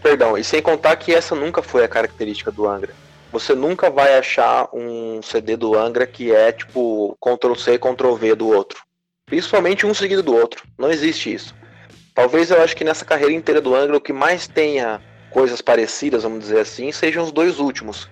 [0.00, 2.92] Perdão, e sem contar que essa nunca foi a característica do Angra.
[3.32, 8.34] Você nunca vai achar um CD do Angra que é tipo Ctrl C, Ctrl V
[8.36, 8.80] do outro.
[9.26, 10.62] Principalmente um seguido do outro.
[10.78, 11.52] Não existe isso.
[12.16, 16.22] Talvez eu acho que nessa carreira inteira do Angra o que mais tenha coisas parecidas,
[16.22, 18.08] vamos dizer assim, sejam os dois últimos.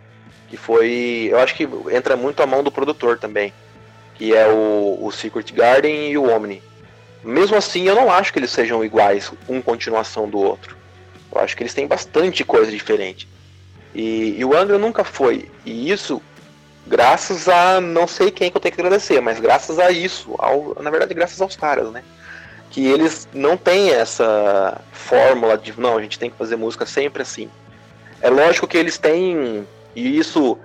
[0.46, 1.28] Que foi.
[1.30, 3.50] Eu acho que entra muito a mão do produtor também.
[4.14, 6.62] Que é o, o Secret Garden e o Omni.
[7.24, 10.76] Mesmo assim, eu não acho que eles sejam iguais, um continuação do outro.
[11.34, 13.26] Eu acho que eles têm bastante coisa diferente.
[13.94, 15.50] E, e o Angra nunca foi.
[15.64, 16.20] E isso,
[16.86, 20.76] graças a não sei quem que eu tenho que agradecer, mas graças a isso, ao,
[20.82, 22.04] na verdade, graças aos caras, né?
[22.74, 27.22] Que eles não têm essa fórmula de não, a gente tem que fazer música sempre
[27.22, 27.48] assim.
[28.20, 29.64] É lógico que eles têm,
[29.94, 30.58] e isso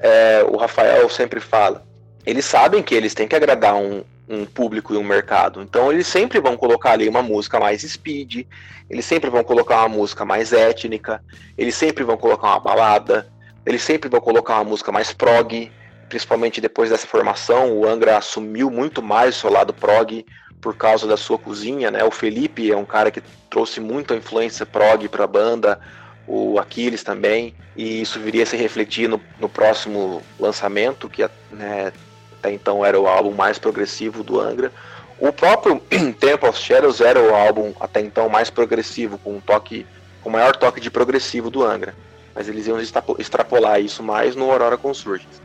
[0.00, 1.84] é, o Rafael sempre fala,
[2.24, 5.60] eles sabem que eles têm que agradar um, um público e um mercado.
[5.60, 8.46] Então eles sempre vão colocar ali uma música mais speed,
[8.88, 11.22] eles sempre vão colocar uma música mais étnica,
[11.58, 13.30] eles sempre vão colocar uma balada,
[13.66, 15.70] eles sempre vão colocar uma música mais prog,
[16.08, 20.24] principalmente depois dessa formação, o Angra assumiu muito mais o seu lado prog,
[20.60, 22.04] por causa da sua cozinha, né?
[22.04, 25.80] O Felipe é um cara que trouxe muita influência prog para a banda,
[26.26, 31.92] o Aquiles também, e isso viria a se refletir no, no próximo lançamento, que né,
[32.38, 34.72] até então era o álbum mais progressivo do Angra.
[35.18, 35.80] O próprio
[36.18, 39.86] Temple of Shadows era o álbum até então mais progressivo, com um toque,
[40.22, 41.94] com o maior toque de progressivo do Angra.
[42.34, 42.78] Mas eles iam
[43.18, 45.40] extrapolar isso mais no Aurora Consurgence.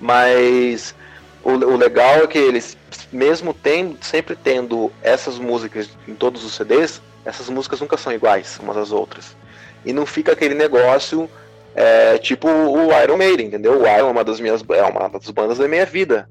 [0.00, 0.94] Mas
[1.42, 2.76] o, o legal é que eles,
[3.12, 8.58] mesmo tendo, sempre tendo essas músicas em todos os CDs, essas músicas nunca são iguais
[8.62, 9.36] umas às outras.
[9.84, 11.28] E não fica aquele negócio
[11.74, 13.80] é, tipo o Iron Maiden, entendeu?
[13.80, 16.28] O Iron é uma das minhas é uma das bandas da minha vida.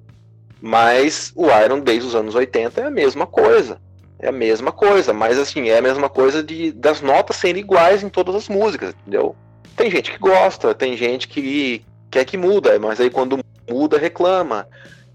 [0.61, 3.79] Mas o Iron desde os anos 80 é a mesma coisa.
[4.21, 8.03] É a mesma coisa, mas assim, é a mesma coisa de das notas serem iguais
[8.03, 9.33] em todas as músicas, entendeu?
[9.77, 13.39] Tem gente que gosta, tem gente que quer que muda, mas aí quando
[13.69, 14.67] muda reclama.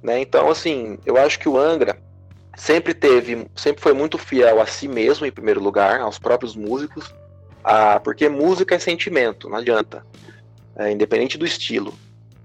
[0.04, 0.20] Né?
[0.20, 1.96] Então, assim, eu acho que o Angra
[2.54, 7.12] sempre teve, sempre foi muito fiel a si mesmo, em primeiro lugar, aos próprios músicos,
[7.64, 10.04] a, porque música é sentimento, não adianta,
[10.76, 11.94] é, independente do estilo.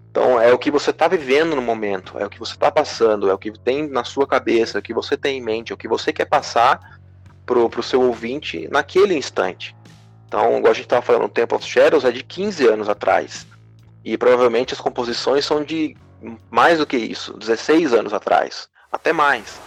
[0.10, 3.30] Então, é o que você está vivendo no momento, é o que você está passando,
[3.30, 5.76] é o que tem na sua cabeça, é o que você tem em mente, é
[5.76, 6.98] o que você quer passar
[7.46, 9.76] pro, pro seu ouvinte naquele instante.
[10.28, 13.46] Então, igual a gente estava falando, o Temple of Shadows é de 15 anos atrás.
[14.04, 15.96] E provavelmente as composições são de
[16.50, 18.68] mais do que isso, 16 anos atrás.
[18.92, 19.60] até mais.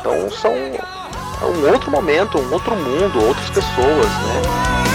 [0.00, 4.87] Então são é um outro momento, um outro mundo, outras pessoas, né?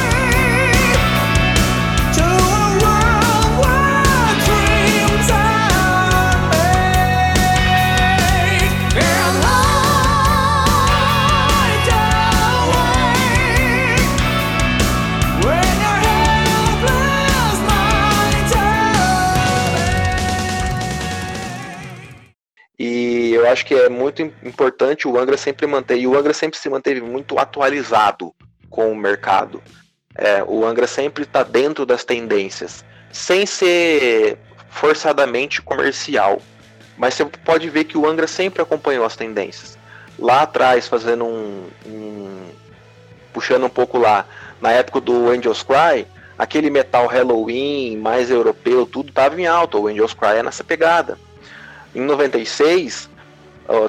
[23.53, 27.01] Acho que é muito importante o Angra sempre manter, e o Angra sempre se manteve
[27.01, 28.33] muito atualizado
[28.69, 29.61] com o mercado.
[30.15, 34.37] É, o Angra sempre está dentro das tendências, sem ser
[34.69, 36.41] forçadamente comercial.
[36.97, 39.77] Mas você pode ver que o Angra sempre acompanhou as tendências.
[40.19, 42.49] Lá atrás, fazendo um, um
[43.31, 44.25] puxando um pouco lá,
[44.61, 49.77] na época do Angels Cry, aquele metal Halloween mais europeu, tudo estava em alta.
[49.77, 51.17] O Angels Cry é nessa pegada.
[51.95, 53.09] Em 96,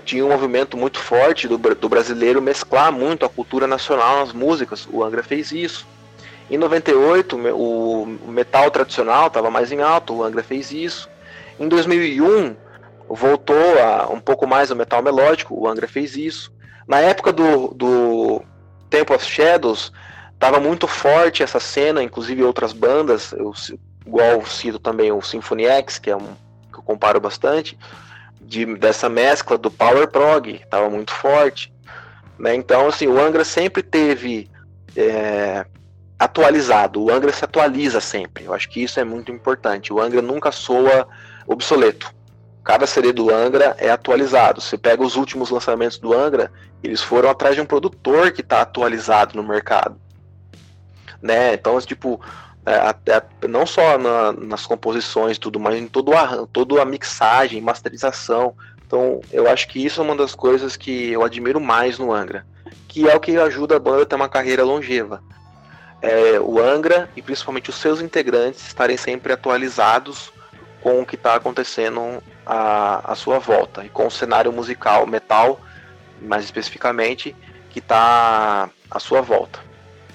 [0.04, 4.86] tinha um movimento muito forte do, do brasileiro mesclar muito a cultura nacional nas músicas.
[4.90, 5.86] O Angra fez isso.
[6.50, 11.08] Em 98, o metal tradicional estava mais em alta, o Angra fez isso.
[11.58, 12.54] Em 2001,
[13.08, 16.52] voltou a um pouco mais o metal melódico, o Angra fez isso.
[16.86, 18.42] Na época do, do
[18.90, 19.90] Temple of Shadows,
[20.34, 23.52] estava muito forte essa cena, inclusive outras bandas, eu,
[24.06, 27.78] igual cito também o Symphony X, que é um que eu comparo bastante,
[28.46, 31.72] de, dessa mescla do Power Prog, estava muito forte.
[32.38, 32.54] Né?
[32.54, 34.50] Então, assim, o Angra sempre teve
[34.96, 35.64] é,
[36.18, 38.44] atualizado, o Angra se atualiza sempre.
[38.44, 39.92] Eu acho que isso é muito importante.
[39.92, 41.06] O Angra nunca soa
[41.46, 42.12] obsoleto.
[42.62, 44.60] Cada CD do Angra é atualizado.
[44.60, 46.50] Você pega os últimos lançamentos do Angra,
[46.82, 50.00] eles foram atrás de um produtor que está atualizado no mercado.
[51.20, 51.54] Né?
[51.54, 52.20] Então, tipo,
[52.66, 58.54] é, não só na, nas composições tudo, mas em todo a, toda a mixagem, masterização.
[58.86, 62.46] Então, eu acho que isso é uma das coisas que eu admiro mais no Angra,
[62.88, 65.22] que é o que ajuda a banda a ter uma carreira longeva.
[66.00, 70.32] É, o Angra e principalmente os seus integrantes estarem sempre atualizados
[70.82, 75.58] com o que está acontecendo à, à sua volta e com o cenário musical metal,
[76.20, 77.34] mais especificamente,
[77.70, 79.60] que está à sua volta.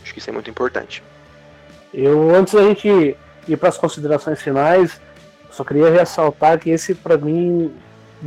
[0.02, 1.04] Acho que isso é muito importante.
[1.94, 3.18] Eu, antes da gente
[3.48, 5.00] ir para as considerações finais,
[5.50, 7.72] só queria ressaltar que esse, para mim,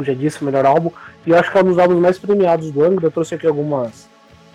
[0.00, 0.90] já disse, o melhor álbum,
[1.26, 3.06] e eu acho que é um dos álbuns mais premiados do Angra.
[3.06, 4.08] Eu trouxe aqui algumas,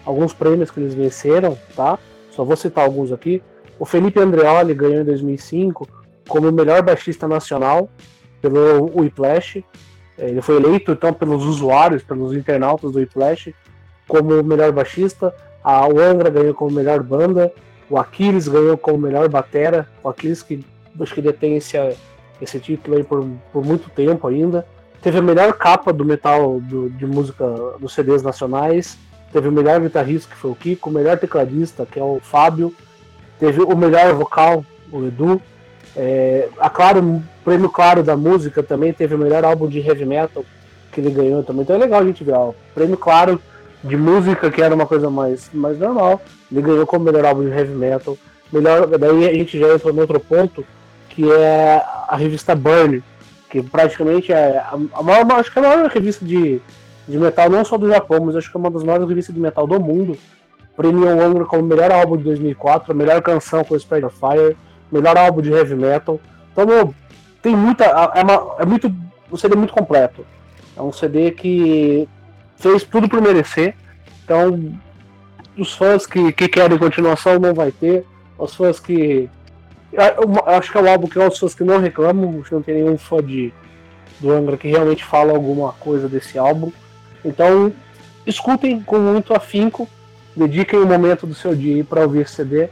[0.06, 1.98] alguns prêmios que eles venceram, tá?
[2.32, 3.42] Só vou citar alguns aqui.
[3.80, 5.88] O Felipe Andreoli ganhou em 2005
[6.28, 7.90] como o melhor baixista nacional
[8.42, 9.64] pelo Whiplash.
[10.18, 13.54] É, ele foi eleito então pelos usuários, pelos internautas do Whiplash,
[14.08, 15.34] como o melhor baixista.
[15.64, 17.52] A Angra ganhou como melhor banda.
[17.90, 19.88] O Aquiles ganhou como melhor batera.
[20.04, 20.64] O Aquiles que
[21.00, 21.78] acho que detém esse,
[22.42, 24.66] esse título aí por, por muito tempo ainda.
[25.02, 27.46] Teve a melhor capa do metal do, de música
[27.80, 28.98] dos CDs nacionais.
[29.32, 30.90] Teve o melhor guitarrista, que foi o Kiko.
[30.90, 32.74] O melhor tecladista, que é o Fábio.
[33.40, 35.42] Teve o melhor vocal, o Edu.
[35.96, 40.44] É, a Claro, prêmio Claro da música também teve o melhor álbum de heavy metal
[40.92, 41.62] que ele ganhou também.
[41.62, 42.34] Então é legal a gente ver.
[42.34, 43.40] Ó, prêmio Claro
[43.88, 46.22] de música, que era uma coisa mais, mais normal.
[46.52, 48.18] Ele ganhou como melhor álbum de heavy metal.
[48.52, 50.66] Melhor, daí a gente já entra no outro ponto,
[51.10, 53.04] que é a revista Burn,
[53.50, 56.62] que praticamente é a, maior, acho que é a maior revista de,
[57.08, 59.42] de metal, não só do Japão, mas acho que é uma das maiores revistas de
[59.42, 60.18] metal do mundo.
[60.76, 64.56] Premiou o Angra como melhor álbum de 2004, melhor canção com Spread of Fire,
[64.92, 66.20] melhor álbum de heavy metal.
[66.52, 66.94] Então, meu,
[67.42, 67.86] tem muita.
[67.86, 68.94] É, uma, é muito.
[69.32, 70.26] Um CD muito completo.
[70.76, 72.08] É um CD que
[72.58, 73.76] fez tudo por merecer.
[74.24, 74.78] Então,
[75.58, 78.06] os fãs que, que querem continuação não vai ter.
[78.38, 79.30] Os fãs que.
[79.92, 80.04] Eu,
[80.46, 82.98] acho que é o álbum que é os fãs que não reclamam, não tem nenhum
[82.98, 83.54] fã de,
[84.20, 86.72] do Angra que realmente fala alguma coisa desse álbum.
[87.24, 87.74] Então,
[88.26, 89.88] escutem com muito afinco,
[90.36, 92.70] dediquem um momento do seu dia para ouvir esse CD.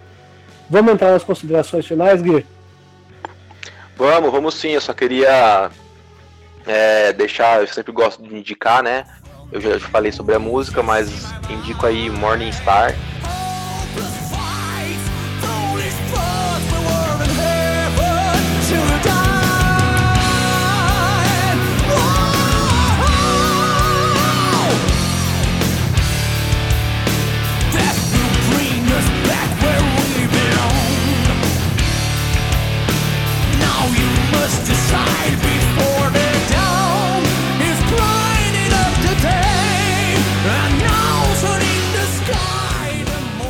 [0.69, 2.45] Vamos entrar nas considerações finais, Gui?
[3.95, 4.69] Vamos, vamos sim.
[4.69, 5.69] Eu só queria
[6.65, 9.05] é, deixar, eu sempre gosto de indicar, né?
[9.51, 12.93] Eu já falei sobre a música, mas indico aí Morning Star,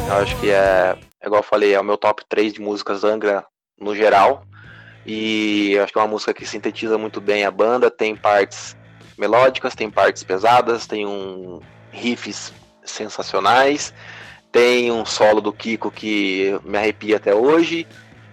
[0.07, 3.03] Eu acho que é, é, igual eu falei, é o meu top 3 de músicas
[3.03, 3.43] Angra
[3.79, 4.45] no geral.
[5.05, 8.77] E acho que é uma música que sintetiza muito bem a banda, tem partes
[9.17, 11.59] melódicas, tem partes pesadas, tem um
[11.91, 12.53] riffs
[12.83, 13.93] sensacionais,
[14.51, 17.87] tem um solo do Kiko que me arrepia até hoje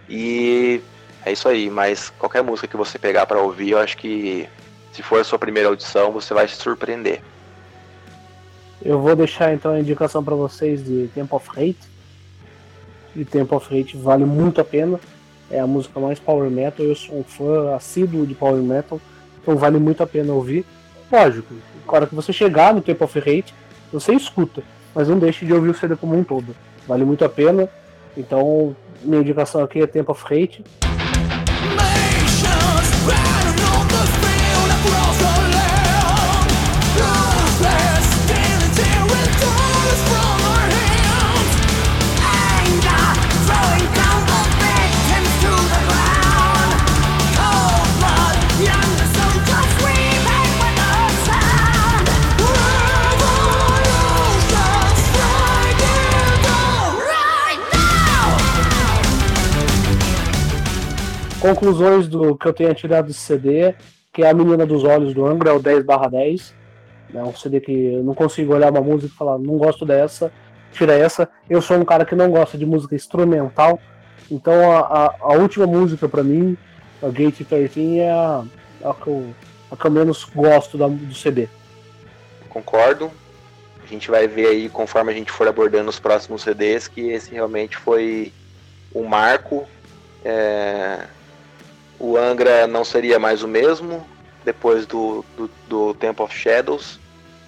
[0.08, 0.80] e
[1.24, 1.70] é isso aí.
[1.70, 4.46] Mas qualquer música que você pegar para ouvir, eu acho que
[4.92, 7.22] se for a sua primeira audição, você vai se surpreender.
[8.84, 11.78] Eu vou deixar então a indicação para vocês de Temple of Hate.
[13.14, 14.98] E Temple of Hate vale muito a pena.
[15.50, 16.84] É a música mais power metal.
[16.84, 19.00] Eu sou um fã assíduo de power metal,
[19.40, 20.64] então vale muito a pena ouvir.
[21.10, 21.54] Lógico,
[21.86, 23.54] na hora que você chegar no Temple of Hate,
[23.92, 24.62] você escuta,
[24.94, 26.56] mas não deixe de ouvir o CD como um todo.
[26.88, 27.68] Vale muito a pena.
[28.16, 30.64] Então, minha indicação aqui é Temple of Hate.
[61.42, 63.74] Conclusões do que eu tenho tirado desse CD,
[64.12, 66.54] que é A Menina dos Olhos do Angra, é o 10 barra 10.
[67.12, 70.32] É um CD que eu não consigo olhar uma música e falar, não gosto dessa,
[70.72, 71.28] tira essa.
[71.50, 73.78] Eu sou um cara que não gosta de música instrumental,
[74.30, 76.56] então a, a, a última música para mim,
[77.02, 78.44] a Gate 13, é a,
[78.84, 79.34] a, que eu,
[79.70, 81.48] a que eu menos gosto da, do CD.
[82.48, 83.10] Concordo.
[83.82, 87.32] A gente vai ver aí, conforme a gente for abordando os próximos CDs, que esse
[87.32, 88.32] realmente foi
[88.94, 89.66] um marco
[90.24, 91.00] é,
[91.98, 94.06] o Angra não seria mais o mesmo
[94.44, 96.98] depois do, do, do Temple of Shadows,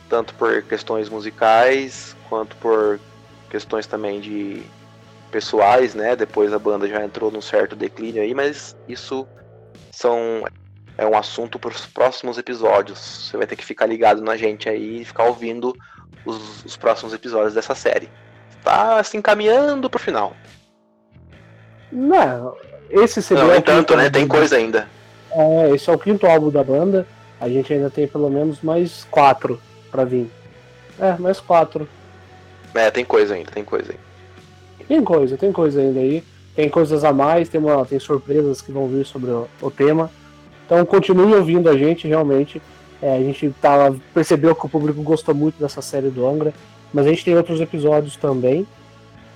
[0.08, 3.00] tanto por questões musicais quanto por
[3.50, 4.62] questões também de
[5.30, 6.14] pessoais, né?
[6.14, 9.26] Depois a banda já entrou num certo declínio aí, mas isso
[9.90, 10.44] são
[10.96, 12.98] é um assunto para os próximos episódios.
[12.98, 15.74] Você vai ter que ficar ligado na gente aí e ficar ouvindo
[16.24, 18.08] os, os próximos episódios dessa série.
[18.62, 20.36] Tá se encaminhando pro final.
[21.90, 22.56] Não,
[22.90, 24.10] esse CD Não, é tanto, né?
[24.10, 24.88] Tem coisa ainda.
[25.30, 27.06] É, esse é o quinto álbum da banda.
[27.40, 29.60] A gente ainda tem pelo menos mais quatro
[29.90, 30.30] pra vir.
[30.98, 31.88] É, mais quatro.
[32.74, 34.04] É, tem coisa ainda, tem coisa ainda.
[34.86, 36.22] Tem coisa, tem coisa ainda aí.
[36.54, 40.10] Tem coisas a mais, tem, uma, tem surpresas que vão vir sobre o, o tema.
[40.64, 42.62] Então continue ouvindo a gente, realmente.
[43.02, 46.54] É, a gente tá, percebeu que o público gostou muito dessa série do Angra.
[46.92, 48.66] Mas a gente tem outros episódios também.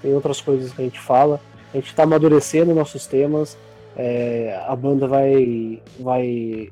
[0.00, 1.40] Tem outras coisas que a gente fala.
[1.72, 3.56] A gente está amadurecendo nossos temas.
[3.96, 6.70] É, a banda vai, vai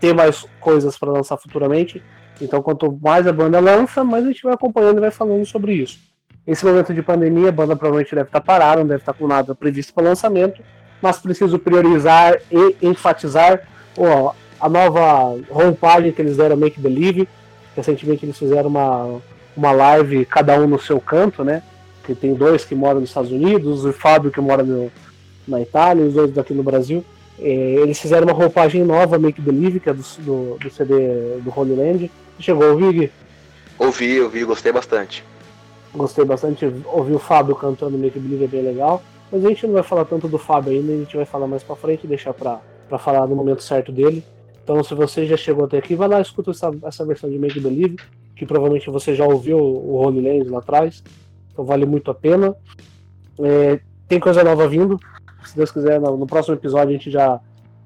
[0.00, 2.02] ter mais coisas para lançar futuramente.
[2.40, 5.74] Então, quanto mais a banda lança, mais a gente vai acompanhando e vai falando sobre
[5.74, 5.98] isso.
[6.46, 9.18] Esse momento de pandemia, a banda provavelmente deve estar tá parada, não deve estar tá
[9.18, 10.60] com nada previsto para lançamento,
[11.00, 13.62] mas preciso priorizar e enfatizar
[13.96, 17.28] oh, a nova roupagem que eles deram Make Believe.
[17.76, 19.20] Recentemente eles fizeram uma,
[19.56, 21.62] uma live, cada um no seu canto, né?
[22.04, 24.90] Que tem dois que moram nos Estados Unidos, o Fábio que mora no,
[25.46, 27.04] na Itália, os dois daqui no Brasil.
[27.38, 30.94] É, eles fizeram uma roupagem nova, Make Believe, que é do, do, do CD
[31.40, 32.10] do Holy Land.
[32.38, 33.12] Chegou a ouvir, Gui?
[33.78, 35.24] Ouvi, ouvi, gostei bastante.
[35.94, 39.02] Gostei bastante, ouvi o Fábio cantando Make Believe, é bem legal.
[39.30, 41.62] Mas a gente não vai falar tanto do Fábio ainda, a gente vai falar mais
[41.62, 44.22] pra frente, deixar pra, pra falar no momento certo dele.
[44.62, 47.38] Então, se você já chegou até aqui, vai lá e escuta essa, essa versão de
[47.38, 47.96] Make Believe,
[48.36, 51.02] que provavelmente você já ouviu o Holy Land lá atrás.
[51.52, 52.54] Então vale muito a pena.
[53.38, 54.98] É, tem coisa nova vindo.
[55.44, 57.40] Se Deus quiser, no, no, próximo episódio a gente já,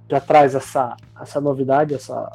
[0.09, 2.31] já traz essa, essa novidade, essa,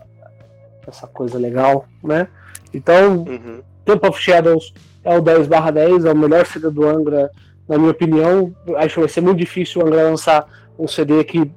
[0.88, 2.27] essa coisa legal, né?
[2.73, 3.61] Então, uhum.
[3.86, 4.73] Temple of Shadows
[5.03, 7.29] é o 10 barra 10, é o melhor CD do Angra,
[7.67, 8.53] na minha opinião.
[8.77, 11.51] Acho que vai ser muito difícil o Angra lançar um CD que,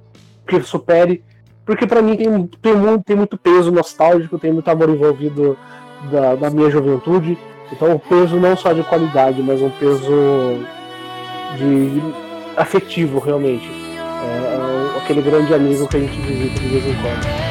[0.47, 1.25] que supere,
[1.64, 5.57] porque para mim tem, tem, muito, tem muito peso nostálgico, tem muito amor envolvido
[6.11, 7.39] da, da minha juventude.
[7.75, 10.61] Então o peso não só de qualidade, mas um peso
[11.59, 12.01] de
[12.57, 13.68] afetivo realmente.
[13.99, 17.44] É, é aquele grande amigo que a gente visita de vez em quando.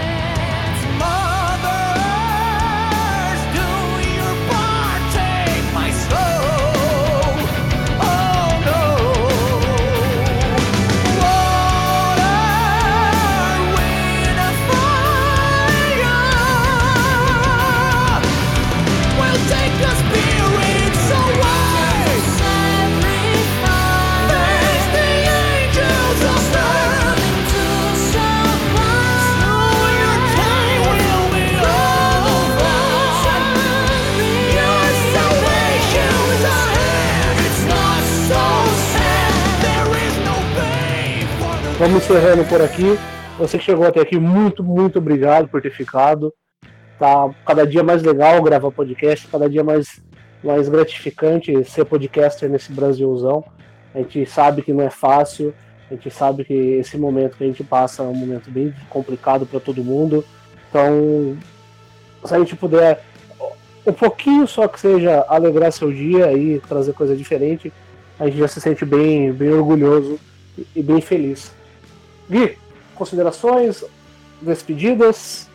[41.83, 42.97] Vamos encerrando por aqui.
[43.37, 46.33] Você que chegou até aqui, muito, muito obrigado por ter ficado.
[46.97, 50.01] Tá cada dia mais legal gravar podcast, cada dia mais,
[50.41, 53.43] mais gratificante ser podcaster nesse Brasilzão.
[53.93, 55.53] A gente sabe que não é fácil,
[55.91, 59.45] a gente sabe que esse momento que a gente passa é um momento bem complicado
[59.45, 60.23] para todo mundo.
[60.69, 61.37] Então,
[62.23, 63.03] se a gente puder
[63.85, 67.73] um pouquinho só que seja alegrar seu dia e trazer coisa diferente,
[68.17, 70.17] a gente já se sente bem, bem orgulhoso
[70.73, 71.51] e bem feliz.
[72.29, 72.57] Gui,
[72.95, 73.83] considerações,
[74.41, 75.49] despedidas?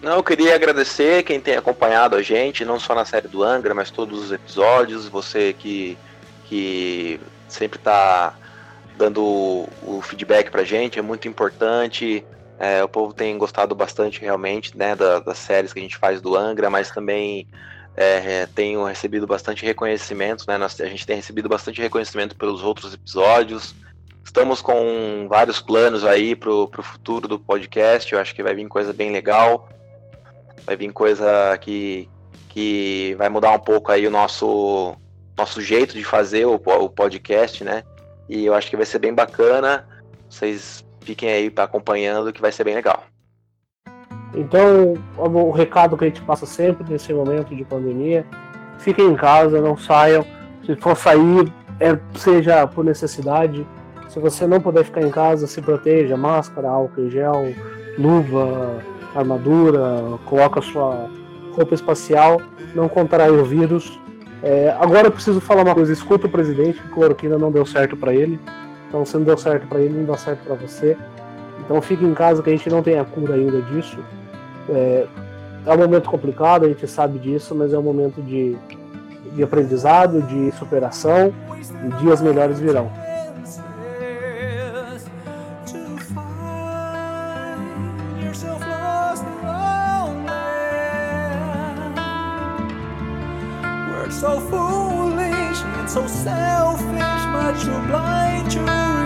[0.00, 3.74] Não, eu queria agradecer quem tem acompanhado a gente, não só na série do Angra,
[3.74, 5.98] mas todos os episódios, você que,
[6.44, 8.34] que sempre está
[8.96, 12.24] dando o feedback pra gente, é muito importante.
[12.58, 16.20] É, o povo tem gostado bastante realmente né, da, das séries que a gente faz
[16.20, 17.46] do Angra, mas também
[17.96, 20.56] é, tenho recebido bastante reconhecimento, né?
[20.56, 23.74] Nós, a gente tem recebido bastante reconhecimento pelos outros episódios.
[24.28, 28.12] Estamos com vários planos aí pro, pro futuro do podcast.
[28.12, 29.70] Eu acho que vai vir coisa bem legal.
[30.66, 32.06] Vai vir coisa que,
[32.50, 34.94] que vai mudar um pouco aí o nosso,
[35.34, 37.82] nosso jeito de fazer o, o podcast, né?
[38.28, 39.88] E eu acho que vai ser bem bacana.
[40.28, 43.04] Vocês fiquem aí acompanhando que vai ser bem legal.
[44.34, 48.26] Então, o recado que a gente passa sempre nesse momento de pandemia:
[48.78, 50.22] fiquem em casa, não saiam.
[50.66, 51.50] Se for sair,
[51.80, 53.66] é, seja por necessidade.
[54.08, 57.54] Se você não puder ficar em casa, se proteja: máscara, álcool em gel,
[57.98, 58.82] luva,
[59.14, 61.10] armadura, coloca sua
[61.54, 62.40] roupa espacial,
[62.74, 64.00] não contrai o vírus.
[64.42, 67.96] É, agora eu preciso falar uma coisa: escuta o presidente, que cloroquina não deu certo
[67.96, 68.40] para ele.
[68.88, 70.96] Então, se não deu certo para ele, não dá certo para você.
[71.60, 73.98] Então, fique em casa que a gente não tem a cura ainda disso.
[74.70, 75.06] É,
[75.66, 78.56] é um momento complicado, a gente sabe disso, mas é um momento de,
[79.34, 81.34] de aprendizado, de superação
[81.84, 82.90] e dias melhores virão.
[96.28, 98.60] Selfish, but you're blind to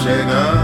[0.08, 0.57] chega.